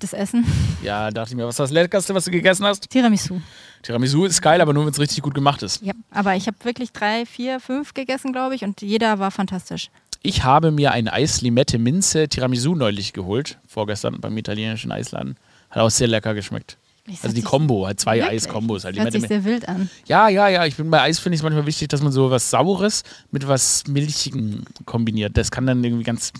Das 0.00 0.14
Essen. 0.14 0.46
Ja, 0.82 1.10
dachte 1.10 1.32
ich 1.32 1.36
mir, 1.36 1.46
was 1.46 1.58
war 1.58 1.64
das 1.64 1.70
Leckerste, 1.70 2.14
was 2.14 2.24
du 2.24 2.30
gegessen 2.30 2.64
hast? 2.64 2.88
Tiramisu. 2.88 3.42
Tiramisu 3.82 4.24
ist 4.24 4.40
geil, 4.40 4.62
aber 4.62 4.72
nur, 4.72 4.86
wenn 4.86 4.92
es 4.92 4.98
richtig 4.98 5.20
gut 5.22 5.34
gemacht 5.34 5.62
ist. 5.62 5.82
Ja, 5.82 5.92
aber 6.10 6.34
ich 6.34 6.46
habe 6.46 6.56
wirklich 6.62 6.92
drei, 6.92 7.26
vier, 7.26 7.60
fünf 7.60 7.92
gegessen, 7.92 8.32
glaube 8.32 8.54
ich, 8.54 8.64
und 8.64 8.80
jeder 8.80 9.18
war 9.18 9.30
fantastisch. 9.30 9.90
Ich 10.22 10.44
habe 10.44 10.70
mir 10.70 10.92
ein 10.92 11.08
Eis 11.08 11.42
Limette 11.42 11.78
Minze 11.78 12.30
Tiramisu 12.30 12.74
neulich 12.74 13.12
geholt, 13.12 13.58
vorgestern 13.68 14.18
beim 14.18 14.38
italienischen 14.38 14.90
Eisladen. 14.90 15.36
Hat 15.68 15.82
auch 15.82 15.90
sehr 15.90 16.08
lecker 16.08 16.32
geschmeckt. 16.32 16.78
Also 17.22 17.34
die 17.34 17.42
Kombo, 17.42 17.86
halt 17.86 18.00
zwei 18.00 18.24
Eis-Kombos. 18.24 18.84
Halt. 18.84 18.98
Hört 18.98 19.12
sich 19.12 19.26
sehr 19.26 19.44
wild 19.44 19.68
an. 19.68 19.90
Ja, 20.06 20.28
ja, 20.28 20.48
ja. 20.48 20.64
Ich 20.64 20.76
bin 20.76 20.90
bei 20.90 21.02
Eis 21.02 21.18
finde 21.18 21.34
ich 21.34 21.40
es 21.40 21.42
manchmal 21.42 21.66
wichtig, 21.66 21.88
dass 21.88 22.02
man 22.02 22.12
so 22.12 22.30
was 22.30 22.48
Saures 22.48 23.02
mit 23.30 23.46
was 23.46 23.86
Milchigem 23.86 24.64
kombiniert. 24.86 25.36
Das 25.36 25.50
kann 25.50 25.66
dann 25.66 25.84
irgendwie 25.84 26.04
ganz. 26.04 26.32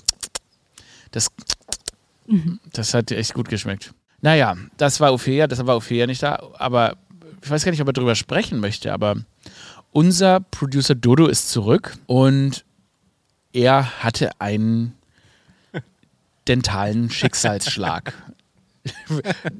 Das, 1.10 1.28
mhm. 2.26 2.60
das 2.72 2.94
hat 2.94 3.10
echt 3.10 3.34
gut 3.34 3.48
geschmeckt. 3.48 3.92
Naja, 4.22 4.56
das 4.78 5.00
war 5.00 5.12
Ophelia, 5.12 5.46
das 5.46 5.64
war 5.66 5.76
Ophelia 5.76 6.06
nicht 6.06 6.22
da. 6.22 6.42
Aber 6.54 6.96
ich 7.42 7.50
weiß 7.50 7.62
gar 7.62 7.70
nicht, 7.70 7.82
ob 7.82 7.88
er 7.88 7.92
darüber 7.92 8.14
sprechen 8.14 8.58
möchte, 8.58 8.90
aber 8.90 9.16
unser 9.92 10.40
Producer 10.40 10.94
Dodo 10.94 11.26
ist 11.26 11.50
zurück 11.50 11.98
und 12.06 12.64
er 13.52 14.02
hatte 14.02 14.40
einen 14.40 14.94
dentalen 16.48 17.10
Schicksalsschlag. 17.10 18.14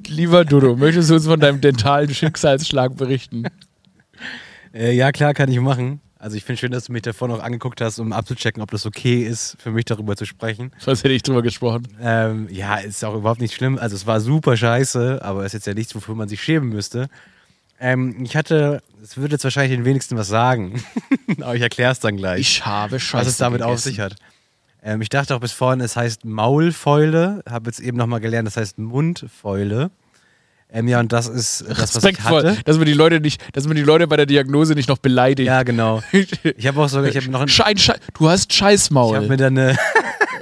Lieber 0.07 0.45
Dodo, 0.45 0.75
möchtest 0.75 1.09
du 1.09 1.15
uns 1.15 1.25
von 1.25 1.39
deinem 1.39 1.61
dentalen 1.61 2.13
Schicksalsschlag 2.13 2.95
berichten? 2.95 3.45
Äh, 4.73 4.93
ja, 4.93 5.11
klar, 5.11 5.33
kann 5.33 5.49
ich 5.51 5.59
machen. 5.59 6.01
Also 6.17 6.37
ich 6.37 6.43
finde 6.43 6.59
schön, 6.59 6.71
dass 6.71 6.85
du 6.85 6.91
mich 6.91 7.03
davor 7.03 7.27
noch 7.27 7.39
angeguckt 7.39 7.81
hast, 7.81 7.99
um 7.99 8.11
abzuchecken, 8.11 8.63
ob 8.63 8.71
das 8.71 8.85
okay 8.85 9.23
ist, 9.23 9.57
für 9.59 9.69
mich 9.71 9.85
darüber 9.85 10.15
zu 10.15 10.25
sprechen. 10.25 10.71
Was 10.83 11.03
hätte 11.03 11.13
ich 11.13 11.21
drüber 11.21 11.43
gesprochen? 11.43 11.87
Ähm, 12.01 12.47
ja, 12.49 12.77
ist 12.77 13.03
auch 13.05 13.15
überhaupt 13.15 13.41
nicht 13.41 13.53
schlimm. 13.53 13.77
Also 13.77 13.95
es 13.95 14.07
war 14.07 14.19
super 14.21 14.57
scheiße, 14.57 15.19
aber 15.21 15.45
ist 15.45 15.53
jetzt 15.53 15.67
ja 15.67 15.73
nichts, 15.73 15.93
wofür 15.93 16.15
man 16.15 16.27
sich 16.27 16.41
schämen 16.41 16.69
müsste. 16.69 17.09
Ähm, 17.79 18.23
ich 18.23 18.35
hatte, 18.35 18.81
es 19.03 19.17
würde 19.17 19.33
jetzt 19.33 19.43
wahrscheinlich 19.43 19.77
den 19.77 19.85
wenigsten 19.85 20.17
was 20.17 20.27
sagen, 20.27 20.81
aber 21.41 21.55
ich 21.55 21.61
erkläre 21.61 21.91
es 21.91 21.99
dann 21.99 22.17
gleich. 22.17 22.39
Ich 22.41 22.65
habe 22.65 22.99
Scheiße 22.99 23.25
Was 23.25 23.33
es 23.33 23.37
damit 23.37 23.59
gegessen. 23.59 23.73
auf 23.73 23.79
sich 23.81 23.99
hat. 23.99 24.15
Ähm, 24.85 25.01
ich 25.01 25.09
dachte 25.09 25.35
auch 25.35 25.39
bis 25.39 25.51
vorhin, 25.51 25.81
es 25.81 25.95
heißt 25.95 26.25
Maulfäule. 26.25 27.43
Habe 27.49 27.69
jetzt 27.69 27.79
eben 27.79 27.97
nochmal 27.97 28.19
gelernt, 28.19 28.47
das 28.47 28.55
heißt 28.55 28.77
Mundfäule. 28.77 29.89
Ähm, 30.71 30.87
ja, 30.87 30.99
und 30.99 31.11
das 31.11 31.27
ist 31.27 31.65
das, 31.67 31.95
was 31.95 32.03
ich 32.03 32.21
hatte. 32.21 32.57
Dass 32.65 32.77
man 32.77 32.85
die 32.85 32.93
Leute 32.93 33.19
nicht, 33.19 33.41
dass 33.55 33.65
man 33.65 33.75
die 33.75 33.81
Leute 33.81 34.07
bei 34.07 34.15
der 34.15 34.27
Diagnose 34.27 34.75
nicht 34.75 34.87
noch 34.87 34.99
beleidigt. 34.99 35.47
Ja, 35.47 35.63
genau. 35.63 36.03
Ich 36.11 36.67
habe 36.67 36.81
auch 36.81 36.87
sogar, 36.87 37.09
ich 37.09 37.17
habe 37.17 37.29
noch 37.29 37.41
ein, 37.41 37.47
Schein, 37.47 37.77
Schein, 37.77 37.97
du 38.13 38.29
hast 38.29 38.53
Scheißmaul. 38.53 39.11
Ich 39.11 39.15
habe 39.15 39.27
mir 39.27 39.37
dann 39.37 39.57
eine, 39.57 39.77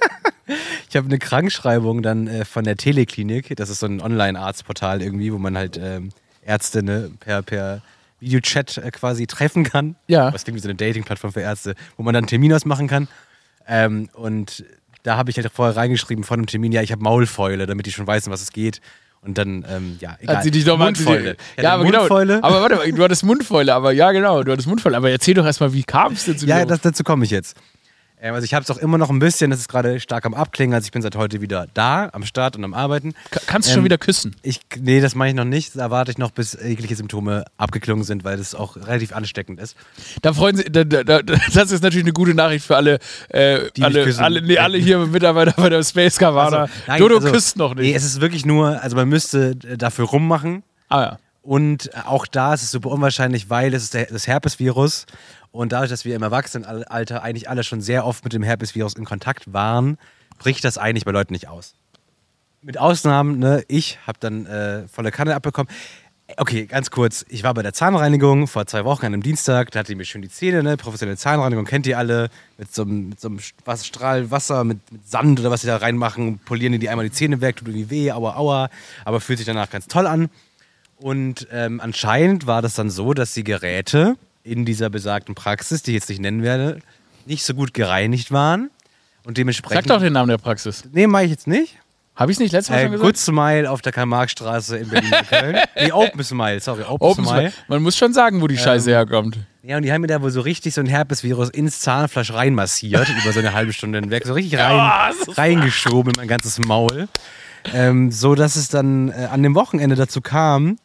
ich 0.90 0.96
habe 0.98 1.08
eine 1.08 1.20
Krankschreibung 1.20 2.02
dann 2.02 2.28
äh, 2.28 2.44
von 2.44 2.66
der 2.66 2.76
Teleklinik. 2.76 3.56
Das 3.56 3.70
ist 3.70 3.80
so 3.80 3.86
ein 3.86 4.02
Online-Arztportal 4.02 5.02
irgendwie, 5.02 5.32
wo 5.32 5.38
man 5.38 5.58
halt 5.58 5.80
ähm, 5.82 6.10
Ärzte 6.46 6.84
ne, 6.84 7.12
per, 7.20 7.44
per 7.44 7.82
Videochat 8.20 8.78
äh, 8.78 8.92
quasi 8.92 9.26
treffen 9.26 9.64
kann. 9.64 9.96
Ja. 10.08 10.32
Das 10.32 10.44
klingt 10.44 10.58
wie 10.58 10.62
so 10.62 10.68
eine 10.68 10.76
Dating-Plattform 10.76 11.32
für 11.32 11.42
Ärzte, 11.42 11.76
wo 11.96 12.04
man 12.04 12.14
dann 12.14 12.24
einen 12.24 12.30
Termin 12.30 12.54
ausmachen 12.54 12.88
kann. 12.88 13.08
Ähm, 13.68 14.10
und 14.14 14.66
da 15.04 15.18
habe 15.18 15.30
ich 15.30 15.38
halt 15.38 15.50
vorher 15.54 15.76
reingeschrieben 15.76 16.24
von 16.24 16.42
dem 16.42 16.48
Termin, 16.48 16.72
ja, 16.72 16.82
ich 16.82 16.92
habe 16.92 17.04
Maulfäule, 17.04 17.66
damit 17.66 17.86
die 17.86 17.92
schon 17.92 18.08
wissen, 18.08 18.32
was 18.32 18.42
es 18.42 18.52
geht. 18.52 18.82
Und 19.22 19.38
dann, 19.38 19.66
ähm, 19.70 19.98
ja, 20.02 20.18
egal. 20.20 20.38
Hat 20.38 20.44
sie 20.44 20.52
dich 20.52 20.66
doch 20.66 20.78
mal 20.78 20.86
Mundfäule. 20.86 21.38
Ja, 21.56 21.64
ja 21.64 21.74
aber 21.76 21.86
genau. 21.86 22.00
Mundfäule. 22.00 22.36
genau. 22.36 22.48
Aber 22.48 22.62
warte, 22.62 22.92
du 22.92 23.04
hattest 23.04 23.24
Mundfäule, 23.24 23.74
aber 23.74 23.94
ja, 23.94 24.12
genau, 24.12 24.44
du 24.44 24.52
hattest 24.52 24.68
Mundfäule. 24.68 24.98
Aber 24.98 25.10
erzähl 25.10 25.34
doch 25.34 25.46
erstmal, 25.46 25.74
wie 25.74 25.84
kam 25.84 26.14
es 26.14 26.26
denn 26.26 26.38
zu 26.38 26.46
Ja, 26.46 26.66
das, 26.66 26.82
dazu 26.82 27.04
komme 27.04 27.24
ich 27.24 27.32
jetzt. 27.32 27.56
Ähm, 28.24 28.34
also 28.34 28.46
ich 28.46 28.54
habe 28.54 28.64
es 28.64 28.72
auch 28.72 28.78
immer 28.78 28.98
noch 28.98 29.10
ein 29.10 29.20
bisschen, 29.20 29.52
das 29.52 29.60
ist 29.60 29.68
gerade 29.68 30.00
stark 30.00 30.26
am 30.26 30.34
Abklingen, 30.34 30.74
also 30.74 30.86
ich 30.86 30.92
bin 30.92 31.02
seit 31.02 31.18
heute 31.18 31.42
wieder 31.42 31.68
da, 31.74 32.10
am 32.14 32.24
Start 32.24 32.56
und 32.56 32.64
am 32.64 32.74
Arbeiten. 32.74 33.14
Ka 33.30 33.42
kannst 33.46 33.68
du 33.68 33.72
ähm, 33.72 33.76
schon 33.76 33.84
wieder 33.84 33.98
küssen? 33.98 34.36
Ich, 34.42 34.62
nee, 34.80 35.02
das 35.02 35.14
mache 35.14 35.28
ich 35.28 35.34
noch 35.36 35.44
nicht. 35.44 35.76
Da 35.76 35.92
warte 35.92 36.12
ich 36.12 36.18
noch, 36.18 36.32
bis 36.32 36.54
jegliche 36.54 36.96
Symptome 36.96 37.44
abgeklungen 37.58 38.06
sind, 38.06 38.24
weil 38.24 38.38
das 38.38 38.56
auch 38.56 38.78
relativ 38.78 39.12
ansteckend 39.14 39.60
ist. 39.60 39.76
Da 40.22 40.32
freuen 40.32 40.56
Sie, 40.56 40.64
da, 40.64 40.86
da, 40.86 41.22
das 41.22 41.72
ist 41.72 41.84
natürlich 41.84 42.06
eine 42.06 42.14
gute 42.14 42.34
Nachricht 42.34 42.66
für 42.66 42.78
alle, 42.78 43.00
äh, 43.28 43.70
alle, 43.82 44.16
alle, 44.18 44.42
nee, 44.42 44.58
alle 44.58 44.78
hier 44.78 45.00
Mitarbeiter 45.00 45.54
bei 45.58 45.70
der 45.70 45.84
Space 45.84 46.18
Cavana. 46.18 46.62
Also, 46.62 46.74
nein, 46.88 47.00
Dodo 47.00 47.16
also, 47.16 47.30
küsst 47.30 47.58
noch 47.58 47.76
nicht. 47.76 47.84
Nee, 47.84 47.94
es 47.94 48.06
ist 48.06 48.22
wirklich 48.22 48.46
nur, 48.46 48.82
also 48.82 48.96
man 48.96 49.10
müsste 49.10 49.58
dafür 49.58 50.06
rummachen. 50.06 50.64
Ah 50.88 51.02
ja. 51.02 51.20
Und 51.42 51.90
auch 52.06 52.26
da 52.26 52.54
ist 52.54 52.64
es 52.64 52.72
super 52.72 52.90
unwahrscheinlich, 52.90 53.50
weil 53.50 53.74
es 53.74 53.84
ist 53.84 53.94
der, 53.96 54.06
das 54.06 54.28
Herpesvirus 54.28 55.06
und 55.54 55.72
dadurch, 55.72 55.92
dass 55.92 56.04
wir 56.04 56.16
im 56.16 56.24
Erwachsenenalter 56.24 57.22
eigentlich 57.22 57.48
alle 57.48 57.64
schon 57.64 57.80
sehr 57.80 58.06
oft 58.08 58.24
mit 58.24 58.34
dem 58.34 58.42
Herpesvirus 58.42 58.96
in 58.96 59.06
Kontakt 59.06 59.54
waren, 59.54 60.00
bricht 60.40 60.64
das 60.64 60.80
eigentlich 60.80 61.06
bei 61.06 61.12
Leuten 61.12 61.32
nicht 61.32 61.48
aus. 61.48 61.76
Mit 62.64 62.80
Ausnahmen, 62.80 63.38
ne, 63.38 63.64
ich 63.68 64.00
habe 64.08 64.18
dann 64.20 64.48
äh, 64.48 64.88
volle 64.88 65.12
Kanne 65.12 65.36
abbekommen. 65.36 65.72
Okay, 66.38 66.66
ganz 66.66 66.90
kurz. 66.90 67.24
Ich 67.30 67.44
war 67.44 67.54
bei 67.54 67.62
der 67.62 67.74
Zahnreinigung 67.74 68.48
vor 68.48 68.66
zwei 68.66 68.84
Wochen 68.84 69.06
an 69.06 69.14
einem 69.14 69.22
Dienstag. 69.22 69.70
Da 69.70 69.80
hatte 69.80 69.92
ich 69.92 69.98
mir 69.98 70.06
schön 70.06 70.24
die 70.24 70.30
Zähne, 70.30 70.64
ne? 70.64 70.76
Professionelle 70.76 71.18
Zahnreinigung, 71.18 71.66
kennt 71.66 71.86
ihr 71.86 72.00
alle. 72.00 72.30
Mit 72.58 72.74
so 72.74 72.82
einem, 72.82 73.14
so 73.16 73.30
Strahl 73.84 74.32
Wasser, 74.32 74.64
mit, 74.64 74.80
mit 74.92 75.08
Sand 75.08 75.40
oder 75.40 75.52
was 75.52 75.62
sie 75.62 75.68
da 75.68 75.78
reinmachen. 75.78 76.40
Polieren 76.40 76.80
die 76.80 76.90
einmal 76.90 77.06
die 77.06 77.12
Zähne 77.12 77.42
weg, 77.42 77.58
tut 77.58 77.68
irgendwie 77.68 77.92
weh, 77.92 78.12
aua, 78.12 78.38
aua. 78.38 78.70
Aber 79.06 79.22
fühlt 79.22 79.38
sich 79.38 79.46
danach 79.46 79.70
ganz 79.70 79.88
toll 79.88 80.08
an. 80.08 80.30
Und 80.98 81.48
ähm, 81.52 81.80
anscheinend 81.80 82.48
war 82.48 82.64
das 82.64 82.74
dann 82.74 82.90
so, 82.90 83.14
dass 83.14 83.34
die 83.34 83.44
Geräte 83.44 84.16
in 84.44 84.66
dieser 84.66 84.90
besagten 84.90 85.36
Praxis, 85.36 85.84
die 85.84 85.92
ich 85.92 85.96
jetzt 85.96 86.10
nicht 86.10 86.22
nennen 86.22 86.44
werde, 86.44 86.80
nicht 87.26 87.46
so 87.46 87.54
gut 87.54 87.74
gereinigt 87.74 88.32
waren. 88.32 88.70
Und 89.26 89.30
Sag 89.32 89.36
dementsprechend. 89.36 89.90
doch 89.90 90.02
den 90.02 90.14
Namen 90.14 90.30
der 90.30 90.38
Praxis. 90.38 90.84
Nee, 90.92 91.08
mache 91.08 91.24
ich 91.24 91.32
jetzt 91.32 91.48
nicht. 91.48 91.78
Habe 92.16 92.32
ich 92.32 92.36
es 92.36 92.40
nicht 92.42 92.52
letztes 92.52 92.70
Mal 92.72 92.78
Äh, 92.80 92.84
schon 92.84 92.92
gesagt? 92.92 93.08
Good 93.08 93.18
Smile 93.18 93.72
auf 93.72 93.82
der 93.82 93.92
Karl-Marx-Straße 93.92 94.78
in 94.78 94.90
Berlin-Köln. 94.90 95.58
nee, 95.76 95.92
Open 95.92 96.24
Smile, 96.24 96.60
sorry, 96.60 96.84
Open, 96.84 97.08
Open 97.08 97.26
Smile. 97.26 97.50
Smile. 97.52 97.54
Man 97.70 97.82
muss 97.82 97.98
schon 97.98 98.14
sagen, 98.14 98.42
wo 98.42 98.48
die 98.48 98.58
Scheiße 98.58 98.92
herkommt. 98.92 99.38
Ja, 99.64 99.78
und 99.78 99.84
die 99.84 99.92
haben 99.92 100.02
mir 100.02 100.08
da 100.08 100.22
wohl 100.22 100.30
so 100.30 100.42
richtig 100.42 100.74
so 100.76 100.82
ein 100.82 100.88
Herpesvirus 100.88 101.50
ins 101.50 101.80
Zahnfleisch 101.80 102.32
reinmassiert, 102.34 103.08
über 103.24 103.32
so 103.34 103.40
eine 103.40 103.54
halbe 103.54 103.74
Stunde 103.74 104.00
hinweg. 104.00 104.26
So 104.28 104.34
richtig 104.34 104.60
rein, 104.60 105.14
reingeschoben 105.30 106.14
in 106.14 106.20
mein 106.20 106.28
ganzes 106.28 106.60
Maul. 106.60 107.08
Ähm, 107.74 108.12
so 108.12 108.36
dass 108.36 108.58
es 108.58 108.68
dann 108.68 109.10
äh, 109.10 109.30
an 109.32 109.42
dem 109.42 109.56
Wochenende 109.56 109.96
dazu 109.96 110.20
kam, 110.22 110.78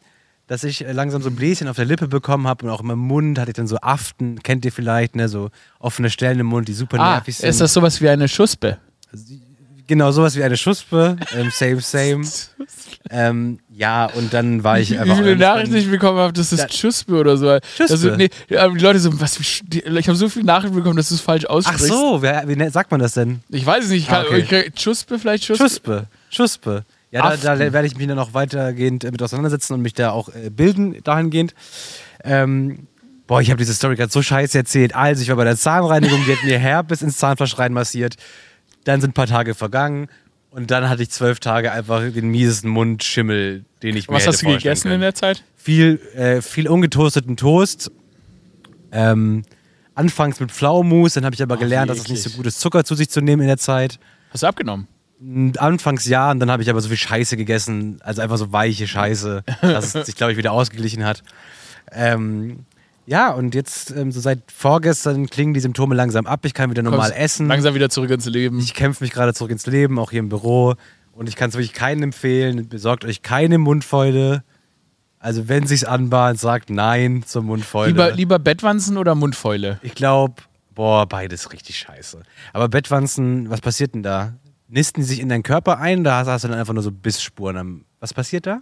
dass 0.49 0.65
ich 0.65 0.83
äh, 0.85 0.91
langsam 0.91 1.21
so 1.21 1.29
ein 1.29 1.35
Bläschen 1.35 1.67
auf 1.69 1.77
der 1.77 1.85
Lippe 1.85 2.07
bekommen 2.09 2.45
habe 2.47 2.65
und 2.65 2.71
auch 2.71 2.81
meinem 2.81 2.99
Mund 2.99 3.39
hatte 3.39 3.51
ich 3.51 3.55
dann 3.55 3.67
so 3.67 3.77
Aften, 3.77 4.43
kennt 4.43 4.65
ihr 4.65 4.71
vielleicht, 4.73 5.15
ne, 5.15 5.29
so 5.29 5.49
offene 5.79 6.09
Stellen 6.09 6.39
im 6.39 6.47
Mund, 6.47 6.67
die 6.67 6.73
super 6.73 6.99
Ah, 6.99 7.13
nervig 7.15 7.37
sind. 7.37 7.47
ist 7.49 7.61
das 7.61 7.73
sowas 7.73 8.01
wie 8.01 8.09
eine 8.09 8.27
Schuspe? 8.27 8.77
genau 9.87 10.11
sowas 10.11 10.35
wie 10.35 10.43
eine 10.43 10.55
Schuspe, 10.55 11.17
ähm, 11.35 11.49
same, 11.51 11.81
same. 11.81 12.23
ähm, 13.09 13.59
ja, 13.73 14.05
und 14.05 14.31
dann 14.33 14.63
war 14.63 14.79
ich 14.79 14.91
Wie 14.91 14.99
einfach. 14.99 15.15
viele 15.17 15.29
irgendwann- 15.29 15.49
Nachrichten 15.55 15.75
ich 15.77 15.89
bekommen 15.89 16.19
habe, 16.19 16.31
das 16.33 16.51
ist 16.53 16.63
Da- 16.63 16.69
Schuspe 16.69 17.15
oder 17.15 17.37
so. 17.37 17.57
Schuspe? 17.75 17.93
Also, 17.93 18.15
nee, 18.15 18.29
aber 18.55 18.75
die 18.75 18.83
Leute 18.83 18.99
so, 18.99 19.19
was, 19.19 19.39
wie 19.39 19.79
ich 19.79 20.07
habe 20.07 20.15
so 20.15 20.29
viele 20.29 20.45
Nachrichten 20.45 20.75
bekommen, 20.75 20.95
dass 20.97 21.09
du 21.09 21.15
es 21.15 21.21
falsch 21.21 21.45
Ach 21.47 21.51
aussprichst. 21.53 21.87
so, 21.87 22.21
wer, 22.21 22.47
wie 22.47 22.55
ne- 22.55 22.69
sagt 22.69 22.91
man 22.91 22.99
das 22.99 23.13
denn? 23.13 23.39
Ich 23.49 23.65
weiß 23.65 23.85
es 23.85 23.89
nicht. 23.89 24.03
Ich 24.03 24.07
kann, 24.09 24.25
Ah, 24.25 24.35
okay. 24.35 24.71
ich 24.73 24.79
Schuspe 24.79 25.17
vielleicht 25.17 25.45
Schuspe? 25.45 25.63
Schuspe. 25.63 26.07
Schuspe. 26.29 26.85
Ja, 27.11 27.35
da, 27.35 27.55
da 27.55 27.73
werde 27.73 27.87
ich 27.87 27.97
mich 27.97 28.07
dann 28.07 28.17
noch 28.17 28.33
weitergehend 28.33 29.03
äh, 29.03 29.11
mit 29.11 29.21
auseinandersetzen 29.21 29.73
und 29.73 29.81
mich 29.81 29.93
da 29.93 30.11
auch 30.11 30.29
äh, 30.29 30.49
bilden 30.49 31.01
dahingehend. 31.03 31.55
Ähm, 32.23 32.87
boah, 33.25 33.41
ich 33.41 33.49
habe 33.49 33.57
diese 33.57 33.73
Story 33.73 33.95
gerade 33.95 34.11
so 34.11 34.21
scheiße 34.21 34.57
erzählt. 34.57 34.95
Also, 34.95 35.23
ich 35.23 35.29
war 35.29 35.35
bei 35.35 35.43
der 35.43 35.57
Zahnreinigung, 35.57 36.19
die 36.25 36.33
hat 36.35 36.43
mir 36.43 36.59
Herpes 36.59 37.01
ins 37.01 37.17
Zahnfleisch 37.17 37.57
reinmassiert. 37.57 38.15
Dann 38.83 39.01
sind 39.01 39.11
ein 39.11 39.13
paar 39.13 39.27
Tage 39.27 39.55
vergangen 39.55 40.07
und 40.51 40.71
dann 40.71 40.87
hatte 40.89 41.03
ich 41.03 41.09
zwölf 41.09 41.39
Tage 41.39 41.71
einfach 41.71 42.01
den 42.01 42.29
miesesten 42.29 42.69
Mundschimmel, 42.69 43.65
den 43.83 43.95
ich 43.95 44.07
mir 44.09 44.15
Was 44.15 44.27
hast 44.27 44.41
du 44.41 44.47
gegessen 44.47 44.87
in 44.87 44.93
können. 44.93 45.01
der 45.01 45.15
Zeit? 45.15 45.43
Viel, 45.57 45.99
äh, 46.15 46.41
viel 46.41 46.67
ungetoasteten 46.67 47.37
Toast. 47.37 47.91
Ähm, 48.91 49.43
anfangs 49.93 50.39
mit 50.39 50.51
Pflaumenmus, 50.51 51.13
dann 51.13 51.25
habe 51.25 51.35
ich 51.35 51.43
aber 51.43 51.55
Ach, 51.55 51.59
gelernt, 51.59 51.89
dass 51.91 51.99
es 51.99 52.07
nicht 52.07 52.23
so 52.23 52.29
gut 52.31 52.45
ist, 52.47 52.59
Zucker 52.59 52.83
zu 52.83 52.95
sich 52.95 53.09
zu 53.09 53.21
nehmen 53.21 53.41
in 53.41 53.47
der 53.47 53.57
Zeit. 53.57 53.99
Hast 54.31 54.43
du 54.43 54.47
abgenommen? 54.47 54.87
Anfangs 55.57 56.05
ja, 56.05 56.31
und 56.31 56.39
dann 56.39 56.49
habe 56.49 56.63
ich 56.63 56.69
aber 56.69 56.79
so 56.79 56.87
viel 56.87 56.97
Scheiße 56.97 57.35
gegessen, 57.35 57.99
also 58.01 58.21
einfach 58.21 58.37
so 58.37 58.53
weiche 58.53 58.87
Scheiße, 58.87 59.43
dass 59.61 59.93
es 59.93 60.05
sich, 60.05 60.15
glaube 60.15 60.31
ich, 60.31 60.37
wieder 60.37 60.53
ausgeglichen 60.53 61.03
hat. 61.03 61.23
Ähm, 61.91 62.65
ja, 63.05 63.31
und 63.31 63.55
jetzt, 63.55 63.91
ähm, 63.91 64.11
so 64.11 64.21
seit 64.21 64.39
vorgestern, 64.51 65.27
klingen 65.27 65.53
die 65.53 65.59
Symptome 65.59 65.95
langsam 65.95 66.27
ab. 66.27 66.45
Ich 66.45 66.53
kann 66.53 66.69
wieder 66.69 66.83
normal 66.83 67.09
Kommst 67.09 67.19
essen. 67.19 67.47
Langsam 67.47 67.73
wieder 67.73 67.89
zurück 67.89 68.11
ins 68.11 68.27
Leben. 68.27 68.59
Ich 68.59 68.73
kämpfe 68.75 69.03
mich 69.03 69.11
gerade 69.11 69.33
zurück 69.33 69.51
ins 69.51 69.65
Leben, 69.65 69.97
auch 69.97 70.11
hier 70.11 70.19
im 70.19 70.29
Büro. 70.29 70.75
Und 71.11 71.27
ich 71.27 71.35
kann 71.35 71.49
es 71.49 71.55
wirklich 71.55 71.73
keinen 71.73 72.03
empfehlen. 72.03 72.69
Besorgt 72.69 73.03
euch 73.03 73.23
keine 73.23 73.57
Mundfäule. 73.57 74.43
Also, 75.17 75.49
wenn 75.49 75.65
sich's 75.65 75.83
anbahnt, 75.83 76.39
sagt 76.39 76.69
Nein 76.69 77.23
zur 77.25 77.41
Mundfäule. 77.41 77.89
lieber, 77.89 78.11
lieber 78.11 78.39
Bettwanzen 78.39 78.95
oder 78.95 79.15
Mundfäule? 79.15 79.79
Ich 79.81 79.95
glaube, 79.95 80.35
boah, 80.75 81.07
beides 81.07 81.51
richtig 81.51 81.79
scheiße. 81.79 82.21
Aber 82.53 82.69
Bettwanzen, 82.69 83.49
was 83.49 83.59
passiert 83.59 83.95
denn 83.95 84.03
da? 84.03 84.33
Nisten 84.69 85.01
die 85.01 85.07
sich 85.07 85.19
in 85.19 85.29
deinen 85.29 85.43
Körper 85.43 85.79
ein? 85.79 86.03
Da 86.03 86.17
hast, 86.19 86.27
hast 86.27 86.43
du 86.43 86.47
dann 86.47 86.59
einfach 86.59 86.73
nur 86.73 86.83
so 86.83 86.91
Bissspuren. 86.91 87.57
am- 87.57 87.85
Was 87.99 88.13
passiert 88.13 88.45
da? 88.47 88.61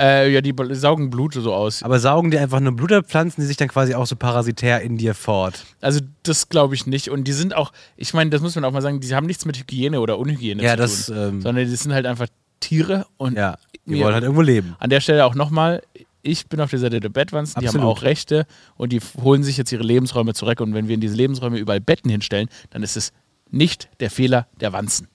Äh, 0.00 0.30
ja, 0.32 0.40
die 0.40 0.54
saugen 0.76 1.10
Blut 1.10 1.34
so 1.34 1.52
aus. 1.52 1.82
Aber 1.82 1.98
saugen 1.98 2.30
die 2.30 2.38
einfach 2.38 2.60
nur 2.60 2.70
Blut 2.70 2.92
ab, 2.92 3.06
pflanzen 3.08 3.40
die 3.40 3.46
sich 3.48 3.56
dann 3.56 3.66
quasi 3.66 3.94
auch 3.94 4.06
so 4.06 4.14
parasitär 4.14 4.80
in 4.80 4.96
dir 4.96 5.12
fort? 5.12 5.64
Also 5.80 6.00
das 6.22 6.48
glaube 6.48 6.76
ich 6.76 6.86
nicht. 6.86 7.08
Und 7.10 7.24
die 7.24 7.32
sind 7.32 7.52
auch, 7.52 7.72
ich 7.96 8.14
meine, 8.14 8.30
das 8.30 8.40
muss 8.40 8.54
man 8.54 8.64
auch 8.64 8.70
mal 8.70 8.80
sagen, 8.80 9.00
die 9.00 9.12
haben 9.12 9.26
nichts 9.26 9.44
mit 9.44 9.58
Hygiene 9.58 10.00
oder 10.00 10.18
Unhygiene 10.20 10.62
Ja, 10.62 10.72
zu 10.72 10.76
das, 10.76 11.06
tun. 11.06 11.16
ähm, 11.16 11.42
sondern 11.42 11.64
die 11.66 11.74
sind 11.74 11.92
halt 11.92 12.06
einfach 12.06 12.28
Tiere 12.60 13.06
und 13.16 13.36
Ja, 13.36 13.58
die 13.86 13.90
mir- 13.90 14.04
wollen 14.04 14.14
halt 14.14 14.22
irgendwo 14.22 14.42
leben. 14.42 14.76
An 14.78 14.88
der 14.90 15.00
Stelle 15.00 15.24
auch 15.24 15.34
nochmal, 15.34 15.82
ich 16.22 16.46
bin 16.46 16.60
auf 16.60 16.70
der 16.70 16.78
Seite 16.78 17.00
der 17.00 17.08
Bettwanzen, 17.08 17.60
die 17.60 17.66
haben 17.66 17.80
auch 17.80 18.02
Rechte 18.02 18.46
und 18.76 18.92
die 18.92 19.00
holen 19.20 19.42
sich 19.42 19.56
jetzt 19.56 19.72
ihre 19.72 19.82
Lebensräume 19.82 20.32
zurück. 20.32 20.60
Und 20.60 20.74
wenn 20.74 20.86
wir 20.86 20.94
in 20.94 21.00
diese 21.00 21.16
Lebensräume 21.16 21.58
überall 21.58 21.80
Betten 21.80 22.08
hinstellen, 22.08 22.48
dann 22.70 22.84
ist 22.84 22.96
es 22.96 23.12
nicht 23.50 23.88
der 24.00 24.10
Fehler 24.10 24.46
der 24.60 24.72
Wanzen. 24.72 25.08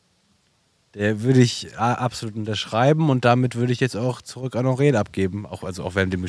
Der 0.95 1.21
würde 1.23 1.41
ich 1.41 1.67
äh, 1.73 1.77
absolut 1.77 2.35
unterschreiben 2.35 3.09
und 3.09 3.25
damit 3.25 3.55
würde 3.55 3.73
ich 3.73 3.79
jetzt 3.79 3.95
auch 3.95 4.21
zurück 4.21 4.55
an 4.55 4.67
Aurel 4.67 4.95
abgeben. 4.95 5.45
Auch, 5.47 5.63
also 5.63 5.83
auch, 5.83 5.95
während 5.95 6.13
dem, 6.13 6.23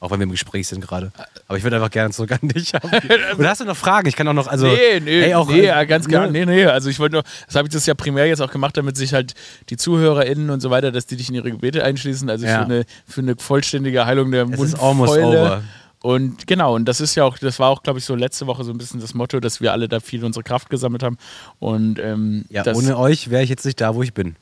auch 0.00 0.10
wenn 0.10 0.18
wir 0.18 0.24
im 0.24 0.30
Gespräch 0.30 0.68
sind 0.68 0.86
gerade. 0.86 1.10
Aber 1.48 1.56
ich 1.56 1.64
würde 1.64 1.76
einfach 1.76 1.90
gerne 1.90 2.10
zurück 2.12 2.32
an 2.32 2.46
dich 2.48 2.74
abgeben. 2.74 3.08
Oder 3.38 3.48
hast 3.48 3.62
du 3.62 3.64
noch 3.64 3.78
Fragen? 3.78 4.08
Ich 4.08 4.16
kann 4.16 4.28
auch 4.28 4.34
noch, 4.34 4.46
also. 4.46 4.66
nee, 4.66 5.00
nee, 5.02 5.22
ey, 5.22 5.34
auch, 5.34 5.48
nee, 5.48 5.60
äh, 5.60 5.66
ja, 5.68 5.84
ganz 5.84 6.06
ne? 6.06 6.10
klar. 6.12 6.26
Nee, 6.30 6.44
nee. 6.44 6.66
Also 6.66 6.90
ich 6.90 6.98
wollte 6.98 7.14
nur, 7.14 7.22
das 7.46 7.54
habe 7.54 7.68
ich 7.68 7.72
das 7.72 7.86
ja 7.86 7.94
primär 7.94 8.26
jetzt 8.26 8.42
auch 8.42 8.50
gemacht, 8.50 8.76
damit 8.76 8.98
sich 8.98 9.14
halt 9.14 9.32
die 9.70 9.78
ZuhörerInnen 9.78 10.50
und 10.50 10.60
so 10.60 10.68
weiter, 10.68 10.92
dass 10.92 11.06
die 11.06 11.16
dich 11.16 11.30
in 11.30 11.36
ihre 11.36 11.50
Gebete 11.50 11.82
einschließen. 11.82 12.28
Also 12.28 12.44
Ja. 12.44 12.58
für, 12.58 12.64
eine, 12.64 12.84
für 13.06 13.20
eine 13.22 13.36
vollständige 13.38 14.04
Heilung 14.04 14.30
der 14.32 14.46
Es 14.50 14.60
ist 14.60 14.74
almost 14.78 15.14
Mundfäule. 15.14 15.40
over. 15.40 15.62
Und 16.02 16.46
genau, 16.46 16.74
und 16.74 16.86
das 16.86 17.00
ist 17.00 17.14
ja 17.14 17.24
auch, 17.24 17.36
das 17.36 17.58
war 17.58 17.68
auch, 17.68 17.82
glaube 17.82 17.98
ich, 17.98 18.04
so 18.06 18.14
letzte 18.14 18.46
Woche 18.46 18.64
so 18.64 18.72
ein 18.72 18.78
bisschen 18.78 19.00
das 19.00 19.12
Motto, 19.12 19.38
dass 19.38 19.60
wir 19.60 19.72
alle 19.72 19.86
da 19.86 20.00
viel 20.00 20.24
unsere 20.24 20.42
Kraft 20.42 20.70
gesammelt 20.70 21.02
haben. 21.02 21.18
Und 21.58 21.98
ähm, 21.98 22.46
Ja, 22.48 22.64
ohne 22.74 22.96
euch 22.96 23.30
wäre 23.30 23.42
ich 23.42 23.50
jetzt 23.50 23.66
nicht 23.66 23.80
da, 23.80 23.94
wo 23.94 24.02
ich 24.02 24.14
bin. 24.14 24.36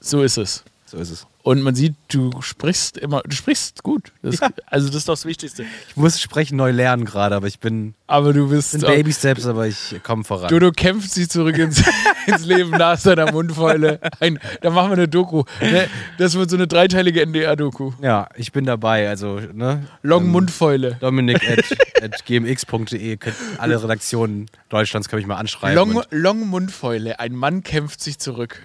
so 0.00 0.22
ist 0.22 0.36
es. 0.36 0.64
So 0.92 0.98
ist 0.98 1.10
es. 1.10 1.26
Und 1.42 1.62
man 1.62 1.74
sieht, 1.74 1.94
du 2.08 2.30
sprichst 2.42 2.98
immer, 2.98 3.22
du 3.22 3.34
sprichst 3.34 3.82
gut. 3.82 4.12
Das, 4.20 4.40
Ja. 4.40 4.50
Also 4.66 4.88
das 4.88 4.96
ist 4.96 5.08
doch 5.08 5.14
das 5.14 5.24
Wichtigste. 5.24 5.64
Ich 5.88 5.96
muss 5.96 6.20
sprechen 6.20 6.56
neu 6.56 6.70
lernen 6.70 7.06
gerade, 7.06 7.34
aber 7.34 7.46
ich 7.46 7.60
bin 7.60 7.94
Aber 8.06 8.34
du 8.34 8.50
bist 8.50 8.72
sind 8.72 8.84
Baby 8.84 9.10
Steps, 9.10 9.46
aber 9.46 9.66
ich 9.66 9.96
komme 10.02 10.22
voran. 10.22 10.50
Dodo 10.50 10.70
kämpft 10.70 11.10
sich 11.10 11.30
zurück 11.30 11.56
ins, 11.56 11.82
ins 12.26 12.44
Leben 12.44 12.72
nach 12.72 12.98
seiner 12.98 13.32
Mundfäule. 13.32 14.00
Ein, 14.20 14.38
da 14.60 14.68
machen 14.68 14.90
wir 14.90 14.98
eine 14.98 15.08
Doku. 15.08 15.44
Ne? 15.62 15.88
Das 16.18 16.34
wird 16.34 16.50
so 16.50 16.56
eine 16.56 16.66
dreiteilige 16.66 17.22
NDR-Doku. 17.22 17.92
ja, 18.02 18.28
ich 18.36 18.52
bin 18.52 18.66
dabei. 18.66 19.08
Also, 19.08 19.40
ne? 19.54 19.86
Long 20.02 20.24
Ähm, 20.24 20.30
Mundfäule. 20.30 20.98
Dominik 21.00 21.42
at, 21.48 21.64
at 22.02 22.26
gmx.de. 22.26 23.18
Alle 23.56 23.82
Redaktionen 23.82 24.46
Deutschlands 24.68 25.08
kann 25.08 25.20
ich 25.20 25.26
mal 25.26 25.36
anschreiben. 25.36 25.74
Long, 25.74 26.02
Long 26.10 26.46
Mundfäule. 26.48 27.18
Ein 27.18 27.34
Mann 27.34 27.62
kämpft 27.62 28.02
sich 28.02 28.18
zurück. 28.18 28.60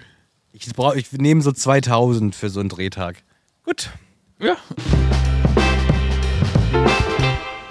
Ich, 0.66 0.74
brauch, 0.74 0.94
ich 0.94 1.12
nehme 1.12 1.42
so 1.42 1.52
2000 1.52 2.34
für 2.34 2.50
so 2.50 2.60
einen 2.60 2.68
Drehtag. 2.68 3.22
Gut. 3.64 3.90
Ja. 4.40 4.56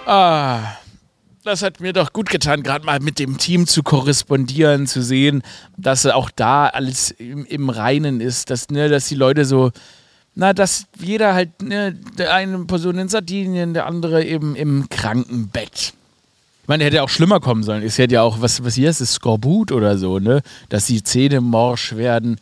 Ah, 0.06 0.78
das 1.43 1.62
hat 1.62 1.80
mir 1.80 1.93
doch 1.93 2.13
gut 2.13 2.30
getan, 2.30 2.63
gerade 2.63 2.86
mal 2.86 3.00
mit 3.00 3.19
dem 3.19 3.38
Team 3.38 3.67
zu 3.67 3.84
korrespondieren, 3.84 4.88
zu 4.88 5.02
sehen, 5.02 5.43
dass 5.78 6.06
auch 6.06 6.30
da 6.30 6.67
alles 6.67 7.12
im, 7.12 7.45
im 7.45 7.69
Reinen 7.69 8.21
ist, 8.21 8.50
dass, 8.50 8.69
ne, 8.69 8.89
dass 8.89 9.08
die 9.08 9.15
Leute 9.15 9.45
so, 9.45 9.71
na, 10.36 10.54
dass 10.54 10.86
jeder 11.00 11.34
halt, 11.34 11.62
ne, 11.62 11.93
der 12.17 12.34
eine 12.34 12.60
Person 12.65 12.97
in 12.97 13.10
Sardinien, 13.10 13.73
der 13.73 13.86
andere 13.86 14.23
eben 14.23 14.56
im 14.56 14.88
Krankenbett. 14.89 15.93
Ich 16.67 16.69
meine, 16.69 16.84
hätte 16.84 16.97
ja 16.97 17.04
auch 17.04 17.10
schlimmer 17.10 17.39
kommen 17.39 17.63
sollen. 17.63 17.82
Es 17.82 17.97
hätte 17.97 18.15
ja 18.15 18.23
auch, 18.23 18.41
was, 18.41 18.62
was 18.62 18.76
hier 18.76 18.89
ist, 18.89 19.00
ist 19.00 19.13
Skorbut 19.13 19.71
oder 19.71 19.97
so, 19.97 20.19
ne? 20.19 20.41
Dass 20.67 20.88
die 20.88 21.02
Zähne 21.02 21.39
morsch 21.39 21.95
werden. 21.95 22.41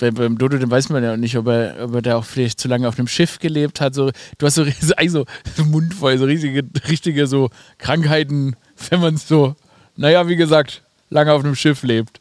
Bei- 0.00 0.10
Beim 0.10 0.38
Dodo, 0.38 0.58
den 0.58 0.70
weiß 0.70 0.88
man 0.90 1.02
ja 1.02 1.16
nicht, 1.16 1.36
ob 1.36 1.46
er, 1.48 1.76
ob 1.84 1.94
er 1.94 2.02
da 2.02 2.16
auch 2.16 2.24
vielleicht 2.24 2.60
zu 2.60 2.68
lange 2.68 2.88
auf 2.88 2.98
einem 2.98 3.08
Schiff 3.08 3.38
gelebt 3.38 3.80
hat. 3.80 3.94
So, 3.94 4.10
du 4.38 4.46
hast 4.46 4.54
so, 4.54 4.62
ries- 4.64 4.92
eigentlich 4.92 5.12
so, 5.12 5.24
so 5.56 5.64
mundvoll, 5.64 6.18
so 6.18 6.24
riesige, 6.24 6.62
richtige 6.88 7.26
so 7.26 7.50
Krankheiten, 7.78 8.56
wenn 8.90 9.00
man 9.00 9.16
so, 9.16 9.56
naja, 9.96 10.28
wie 10.28 10.36
gesagt, 10.36 10.82
lange 11.08 11.32
auf 11.32 11.44
einem 11.44 11.54
Schiff 11.56 11.82
lebt. 11.82 12.19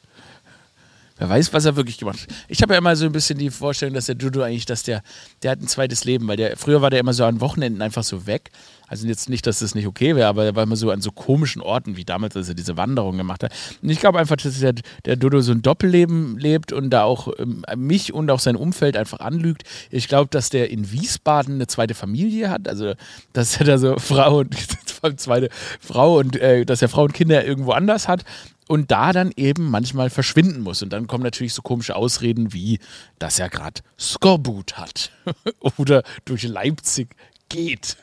Wer 1.20 1.30
weiß, 1.30 1.52
was 1.52 1.66
er 1.66 1.76
wirklich 1.76 1.98
gemacht 1.98 2.22
hat. 2.22 2.30
Ich 2.48 2.62
habe 2.62 2.74
ja 2.74 2.80
immer 2.80 2.96
so 2.96 3.06
ein 3.06 3.12
bisschen 3.12 3.38
die 3.38 3.50
Vorstellung, 3.50 3.94
dass 3.94 4.06
der 4.06 4.16
Dodo 4.16 4.42
eigentlich, 4.42 4.66
dass 4.66 4.84
der, 4.84 5.04
der 5.44 5.52
hat 5.52 5.62
ein 5.62 5.68
zweites 5.68 6.06
Leben, 6.06 6.26
weil 6.30 6.38
der, 6.38 6.56
früher 6.56 6.82
war 6.82 6.90
der 6.90 7.02
immer 7.02 7.14
so 7.14 7.26
an 7.26 7.42
Wochenenden 7.42 7.82
einfach 7.82 8.04
so 8.04 8.26
weg. 8.26 8.52
Also 8.88 9.06
jetzt 9.06 9.30
nicht, 9.30 9.46
dass 9.46 9.60
das 9.60 9.76
nicht 9.76 9.86
okay 9.86 10.16
wäre, 10.16 10.30
aber 10.30 10.46
er 10.46 10.56
war 10.56 10.64
immer 10.64 10.78
so 10.78 10.90
an 10.92 11.02
so 11.02 11.12
komischen 11.12 11.62
Orten, 11.62 11.98
wie 11.98 12.06
damals, 12.06 12.38
als 12.38 12.48
er 12.48 12.56
diese 12.56 12.78
Wanderung 12.78 13.18
gemacht 13.18 13.44
hat. 13.44 13.52
Und 13.84 13.90
ich 13.90 14.00
glaube 14.00 14.18
einfach, 14.18 14.38
dass 14.38 14.60
der, 14.60 14.74
der 15.06 15.18
Dodo 15.18 15.42
so 15.42 15.52
ein 15.52 15.62
Doppelleben 15.62 16.40
lebt 16.40 16.72
und 16.72 16.90
da 16.90 17.04
auch 17.04 17.28
ähm, 17.38 17.66
mich 17.76 18.14
und 18.14 18.32
auch 18.32 18.40
sein 18.40 18.56
Umfeld 18.56 18.96
einfach 18.96 19.20
anlügt. 19.20 19.64
Ich 19.92 20.08
glaube, 20.08 20.30
dass 20.32 20.50
der 20.50 20.72
in 20.72 20.90
Wiesbaden 20.90 21.56
eine 21.56 21.68
zweite 21.68 21.96
Familie 21.96 22.50
hat, 22.50 22.70
also 22.70 22.94
dass 23.34 23.60
er 23.60 23.66
da 23.66 23.78
so 23.78 23.96
Frau 24.00 24.40
und 24.40 24.56
zweite 25.18 25.50
Frau 25.82 26.18
und 26.18 26.38
äh, 26.38 26.66
dass 26.66 26.82
er 26.82 26.88
Frau 26.88 27.04
und 27.04 27.14
Kinder 27.14 27.46
irgendwo 27.46 27.72
anders 27.72 28.08
hat 28.08 28.24
und 28.70 28.92
da 28.92 29.14
dann 29.14 29.32
eben 29.36 29.72
manchmal 29.72 30.12
verschwinden 30.12 30.62
muss. 30.62 30.84
Und 30.84 30.94
dann 30.94 31.08
kommen 31.08 31.24
natürlich 31.24 31.56
so 31.56 31.64
komische 31.64 31.96
Ausreden 31.96 32.54
wie, 32.54 32.78
dass 33.18 33.40
er 33.40 33.50
gerade 33.50 33.82
Skorbut 34.00 34.78
hat 34.78 35.12
oder 35.78 36.04
durch 36.24 36.44
Leipzig 36.44 37.16
geht. 37.50 37.98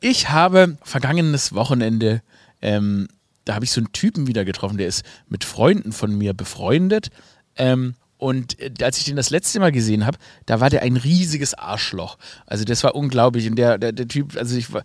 Ich 0.00 0.30
habe 0.30 0.78
vergangenes 0.82 1.54
Wochenende, 1.54 2.22
ähm, 2.62 3.06
da 3.44 3.54
habe 3.54 3.66
ich 3.66 3.70
so 3.70 3.82
einen 3.82 3.92
Typen 3.92 4.26
wieder 4.26 4.46
getroffen, 4.46 4.78
der 4.78 4.86
ist 4.86 5.04
mit 5.28 5.44
Freunden 5.44 5.92
von 5.92 6.16
mir 6.16 6.32
befreundet. 6.32 7.10
Ähm, 7.56 7.94
und 8.16 8.58
äh, 8.60 8.72
als 8.82 8.96
ich 8.96 9.04
den 9.04 9.16
das 9.16 9.28
letzte 9.28 9.60
Mal 9.60 9.72
gesehen 9.72 10.06
habe, 10.06 10.16
da 10.46 10.58
war 10.60 10.70
der 10.70 10.80
ein 10.80 10.96
riesiges 10.96 11.52
Arschloch. 11.52 12.16
Also 12.46 12.64
das 12.64 12.82
war 12.82 12.94
unglaublich. 12.94 13.46
Und 13.46 13.56
der, 13.56 13.76
der, 13.76 13.92
der 13.92 14.08
Typ, 14.08 14.38
also 14.38 14.56
ich 14.56 14.72
war, 14.72 14.84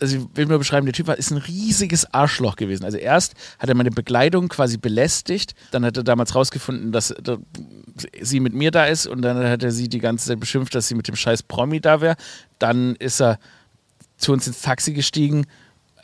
also 0.00 0.16
ich 0.16 0.36
will 0.36 0.46
nur 0.46 0.58
beschreiben, 0.58 0.86
der 0.86 0.92
Typ 0.92 1.06
war, 1.06 1.18
ist 1.18 1.30
ein 1.30 1.38
riesiges 1.38 2.12
Arschloch 2.12 2.56
gewesen. 2.56 2.84
Also 2.84 2.98
erst 2.98 3.34
hat 3.58 3.68
er 3.68 3.74
meine 3.74 3.90
Bekleidung 3.90 4.48
quasi 4.48 4.76
belästigt, 4.76 5.54
dann 5.70 5.84
hat 5.84 5.96
er 5.96 6.04
damals 6.04 6.34
rausgefunden, 6.34 6.92
dass, 6.92 7.14
dass 7.22 7.38
sie 8.20 8.40
mit 8.40 8.54
mir 8.54 8.70
da 8.70 8.84
ist 8.84 9.06
und 9.06 9.22
dann 9.22 9.38
hat 9.38 9.62
er 9.62 9.72
sie 9.72 9.88
die 9.88 9.98
ganze 9.98 10.28
Zeit 10.28 10.40
beschimpft, 10.40 10.74
dass 10.74 10.88
sie 10.88 10.94
mit 10.94 11.08
dem 11.08 11.16
scheiß 11.16 11.42
Promi 11.42 11.80
da 11.80 12.00
wäre. 12.00 12.16
Dann 12.58 12.96
ist 12.96 13.20
er 13.20 13.38
zu 14.16 14.32
uns 14.32 14.46
ins 14.46 14.62
Taxi 14.62 14.92
gestiegen, 14.92 15.46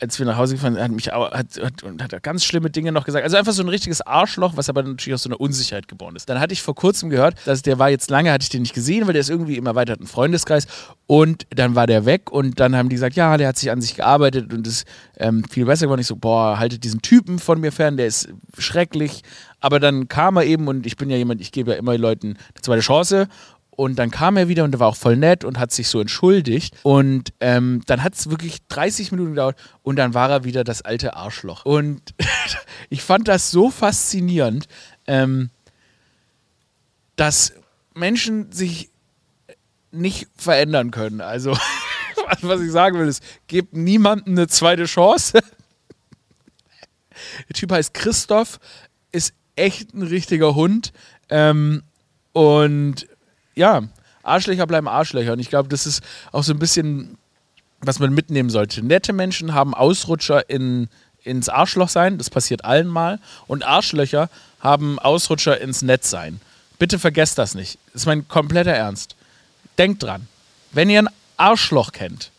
als 0.01 0.19
wir 0.19 0.25
nach 0.25 0.37
Hause 0.37 0.55
gefahren 0.55 0.73
sind, 0.73 0.83
hat 0.83 0.91
mich 0.91 1.13
auch, 1.13 1.31
hat, 1.31 1.47
hat, 1.61 1.83
und 1.83 2.01
hat 2.01 2.23
ganz 2.23 2.43
schlimme 2.43 2.69
Dinge 2.69 2.91
noch 2.91 3.05
gesagt. 3.05 3.23
Also 3.23 3.37
einfach 3.37 3.53
so 3.53 3.63
ein 3.63 3.69
richtiges 3.69 4.01
Arschloch, 4.01 4.53
was 4.55 4.69
aber 4.69 4.83
natürlich 4.83 5.13
aus 5.13 5.23
so 5.23 5.29
einer 5.29 5.39
Unsicherheit 5.39 5.87
geboren 5.87 6.15
ist. 6.15 6.29
Dann 6.29 6.39
hatte 6.39 6.53
ich 6.53 6.61
vor 6.61 6.75
kurzem 6.75 7.09
gehört, 7.09 7.35
dass 7.45 7.61
der 7.61 7.79
war 7.79 7.89
jetzt 7.89 8.09
lange, 8.09 8.31
hatte 8.31 8.43
ich 8.43 8.49
den 8.49 8.61
nicht 8.61 8.73
gesehen, 8.73 9.07
weil 9.07 9.13
der 9.13 9.21
ist 9.21 9.29
irgendwie 9.29 9.57
im 9.57 9.65
erweiterten 9.65 10.07
Freundeskreis. 10.07 10.67
Und 11.07 11.45
dann 11.49 11.75
war 11.75 11.87
der 11.87 12.05
weg 12.05 12.31
und 12.31 12.59
dann 12.59 12.75
haben 12.75 12.89
die 12.89 12.95
gesagt, 12.95 13.15
ja, 13.15 13.37
der 13.37 13.49
hat 13.49 13.57
sich 13.57 13.71
an 13.71 13.81
sich 13.81 13.95
gearbeitet 13.95 14.53
und 14.53 14.67
ist 14.67 14.85
ähm, 15.17 15.43
viel 15.49 15.65
besser 15.65 15.85
geworden. 15.85 16.01
Ich 16.01 16.07
so, 16.07 16.15
boah, 16.15 16.59
haltet 16.59 16.83
diesen 16.83 17.01
Typen 17.01 17.39
von 17.39 17.59
mir 17.59 17.71
fern, 17.71 17.97
der 17.97 18.07
ist 18.07 18.29
schrecklich. 18.57 19.21
Aber 19.59 19.79
dann 19.79 20.07
kam 20.07 20.37
er 20.37 20.43
eben 20.43 20.67
und 20.67 20.85
ich 20.85 20.97
bin 20.97 21.09
ja 21.09 21.17
jemand, 21.17 21.41
ich 21.41 21.51
gebe 21.51 21.71
ja 21.71 21.77
immer 21.77 21.97
Leuten 21.97 22.37
eine 22.53 22.61
zweite 22.61 22.81
Chance 22.81 23.27
und 23.75 23.97
dann 23.97 24.11
kam 24.11 24.37
er 24.37 24.47
wieder 24.47 24.63
und 24.63 24.73
er 24.73 24.79
war 24.79 24.87
auch 24.87 24.95
voll 24.95 25.17
nett 25.17 25.43
und 25.43 25.59
hat 25.59 25.71
sich 25.71 25.87
so 25.87 25.99
entschuldigt. 25.99 26.75
Und 26.83 27.33
ähm, 27.39 27.81
dann 27.85 28.03
hat 28.03 28.15
es 28.15 28.29
wirklich 28.29 28.65
30 28.67 29.11
Minuten 29.11 29.31
gedauert 29.31 29.57
und 29.83 29.97
dann 29.97 30.13
war 30.13 30.29
er 30.29 30.43
wieder 30.43 30.63
das 30.63 30.81
alte 30.81 31.15
Arschloch. 31.15 31.65
Und 31.65 32.13
ich 32.89 33.01
fand 33.01 33.27
das 33.27 33.51
so 33.51 33.69
faszinierend, 33.69 34.67
ähm, 35.07 35.49
dass 37.15 37.53
Menschen 37.93 38.51
sich 38.51 38.89
nicht 39.91 40.27
verändern 40.35 40.91
können. 40.91 41.21
Also, 41.21 41.57
was 42.41 42.61
ich 42.61 42.71
sagen 42.71 42.99
will, 42.99 43.07
ist, 43.07 43.23
gebt 43.47 43.73
niemandem 43.75 44.33
eine 44.33 44.47
zweite 44.47 44.85
Chance. 44.85 45.39
Der 47.47 47.53
Typ 47.53 47.71
heißt 47.71 47.93
Christoph, 47.93 48.59
ist 49.11 49.33
echt 49.55 49.93
ein 49.93 50.01
richtiger 50.01 50.55
Hund. 50.55 50.91
Ähm, 51.29 51.83
und 52.33 53.07
ja, 53.55 53.83
Arschlöcher 54.23 54.67
bleiben 54.67 54.87
Arschlöcher. 54.87 55.33
Und 55.33 55.39
ich 55.39 55.49
glaube, 55.49 55.69
das 55.69 55.85
ist 55.85 56.03
auch 56.31 56.43
so 56.43 56.53
ein 56.53 56.59
bisschen, 56.59 57.17
was 57.81 57.99
man 57.99 58.13
mitnehmen 58.13 58.49
sollte. 58.49 58.83
Nette 58.83 59.13
Menschen 59.13 59.53
haben 59.53 59.73
Ausrutscher 59.73 60.49
in, 60.49 60.89
ins 61.23 61.49
Arschloch 61.49 61.89
sein, 61.89 62.17
das 62.17 62.29
passiert 62.29 62.65
allen 62.65 62.87
mal. 62.87 63.19
Und 63.47 63.63
Arschlöcher 63.63 64.29
haben 64.59 64.99
Ausrutscher 64.99 65.59
ins 65.61 65.81
Netz 65.81 66.09
sein. 66.09 66.41
Bitte 66.79 66.99
vergesst 66.99 67.37
das 67.37 67.55
nicht. 67.55 67.77
Das 67.93 68.01
ist 68.01 68.05
mein 68.05 68.27
kompletter 68.27 68.73
Ernst. 68.73 69.15
Denkt 69.77 70.03
dran. 70.03 70.27
Wenn 70.71 70.89
ihr 70.89 70.99
ein 70.99 71.09
Arschloch 71.37 71.91
kennt 71.91 72.31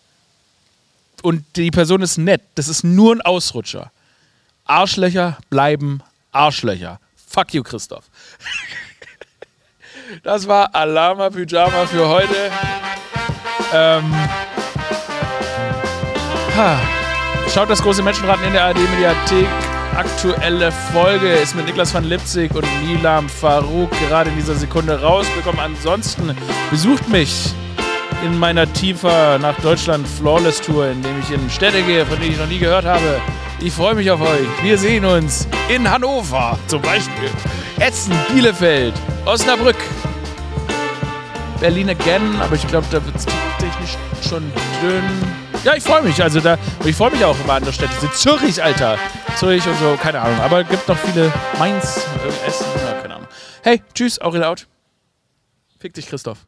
und 1.23 1.45
die 1.57 1.71
Person 1.71 2.03
ist 2.03 2.19
nett, 2.19 2.43
das 2.55 2.69
ist 2.69 2.85
nur 2.85 3.15
ein 3.15 3.21
Ausrutscher. 3.23 3.91
Arschlöcher 4.65 5.39
bleiben 5.49 6.03
Arschlöcher. 6.33 7.01
Fuck 7.29 7.55
you, 7.55 7.63
Christoph. 7.63 8.05
Das 10.23 10.47
war 10.47 10.75
Alama 10.75 11.31
Pyjama 11.31 11.87
für 11.87 12.09
heute. 12.09 12.51
Ähm, 13.75 14.15
ha. 16.57 16.79
Schaut 17.53 17.71
das 17.71 17.83
große 17.83 18.03
Menschenraten 18.03 18.45
in 18.45 18.53
der 18.53 18.65
ARD-Mediathek. 18.65 19.47
Aktuelle 19.97 20.71
Folge 20.93 21.33
ist 21.33 21.57
mit 21.57 21.67
Niklas 21.67 21.95
van 21.95 22.05
Lipzig 22.05 22.55
und 22.55 22.67
Nilam 22.85 23.29
Farouk 23.29 23.91
gerade 24.09 24.29
in 24.31 24.37
dieser 24.37 24.55
Sekunde 24.55 25.01
rausbekommen. 25.01 25.61
Ansonsten 25.61 26.37
besucht 26.71 27.09
mich 27.09 27.55
in 28.25 28.39
meiner 28.39 28.71
tiefer 28.73 29.39
nach 29.39 29.59
Deutschland 29.61 30.07
Flawless 30.07 30.61
Tour, 30.61 30.89
in 30.89 31.03
dem 31.03 31.19
ich 31.21 31.31
in 31.31 31.49
Städte 31.49 31.83
gehe, 31.83 32.05
von 32.05 32.19
denen 32.21 32.33
ich 32.33 32.39
noch 32.39 32.49
nie 32.49 32.59
gehört 32.59 32.85
habe. 32.85 33.21
Ich 33.61 33.73
freue 33.73 33.95
mich 33.95 34.11
auf 34.11 34.21
euch. 34.21 34.47
Wir 34.63 34.77
sehen 34.77 35.05
uns 35.05 35.49
in 35.69 35.91
Hannover 35.91 36.59
zum 36.67 36.83
Beispiel, 36.83 37.31
Essen, 37.79 38.15
Bielefeld, 38.33 38.95
Osnabrück, 39.27 39.77
Berlin 41.61 41.91
again, 41.91 42.41
aber 42.41 42.55
ich 42.55 42.67
glaube, 42.67 42.87
da 42.91 43.05
wird 43.05 43.17
es 43.17 43.27
technisch 43.59 43.97
schon 44.27 44.51
dünn. 44.83 45.03
Ja, 45.65 45.75
ich 45.75 45.83
freue 45.83 46.03
mich. 46.03 46.23
Also 46.23 46.41
da, 46.41 46.59
ich 46.85 46.97
freue 46.97 47.11
mich 47.11 47.25
auch 47.25 47.39
über 47.39 47.55
andere 47.55 47.73
Städte. 47.73 47.93
Zürich, 48.13 48.63
Alter. 48.63 48.99
Zürich 49.37 49.67
und 49.67 49.79
so, 49.79 49.99
keine 50.01 50.21
Ahnung. 50.21 50.41
Aber 50.41 50.63
es 50.63 50.69
gibt 50.69 50.89
noch 50.89 50.97
viele 50.99 51.33
Mainz, 51.59 52.07
äh, 52.25 52.47
Essen, 52.47 52.67
ja, 52.85 52.93
keine 53.01 53.17
Ahnung. 53.17 53.29
Hey, 53.63 53.83
tschüss, 53.93 54.21
Aurel 54.21 54.45
out. 54.45 54.67
Fick 55.79 55.93
dich, 55.95 56.07
Christoph. 56.07 56.47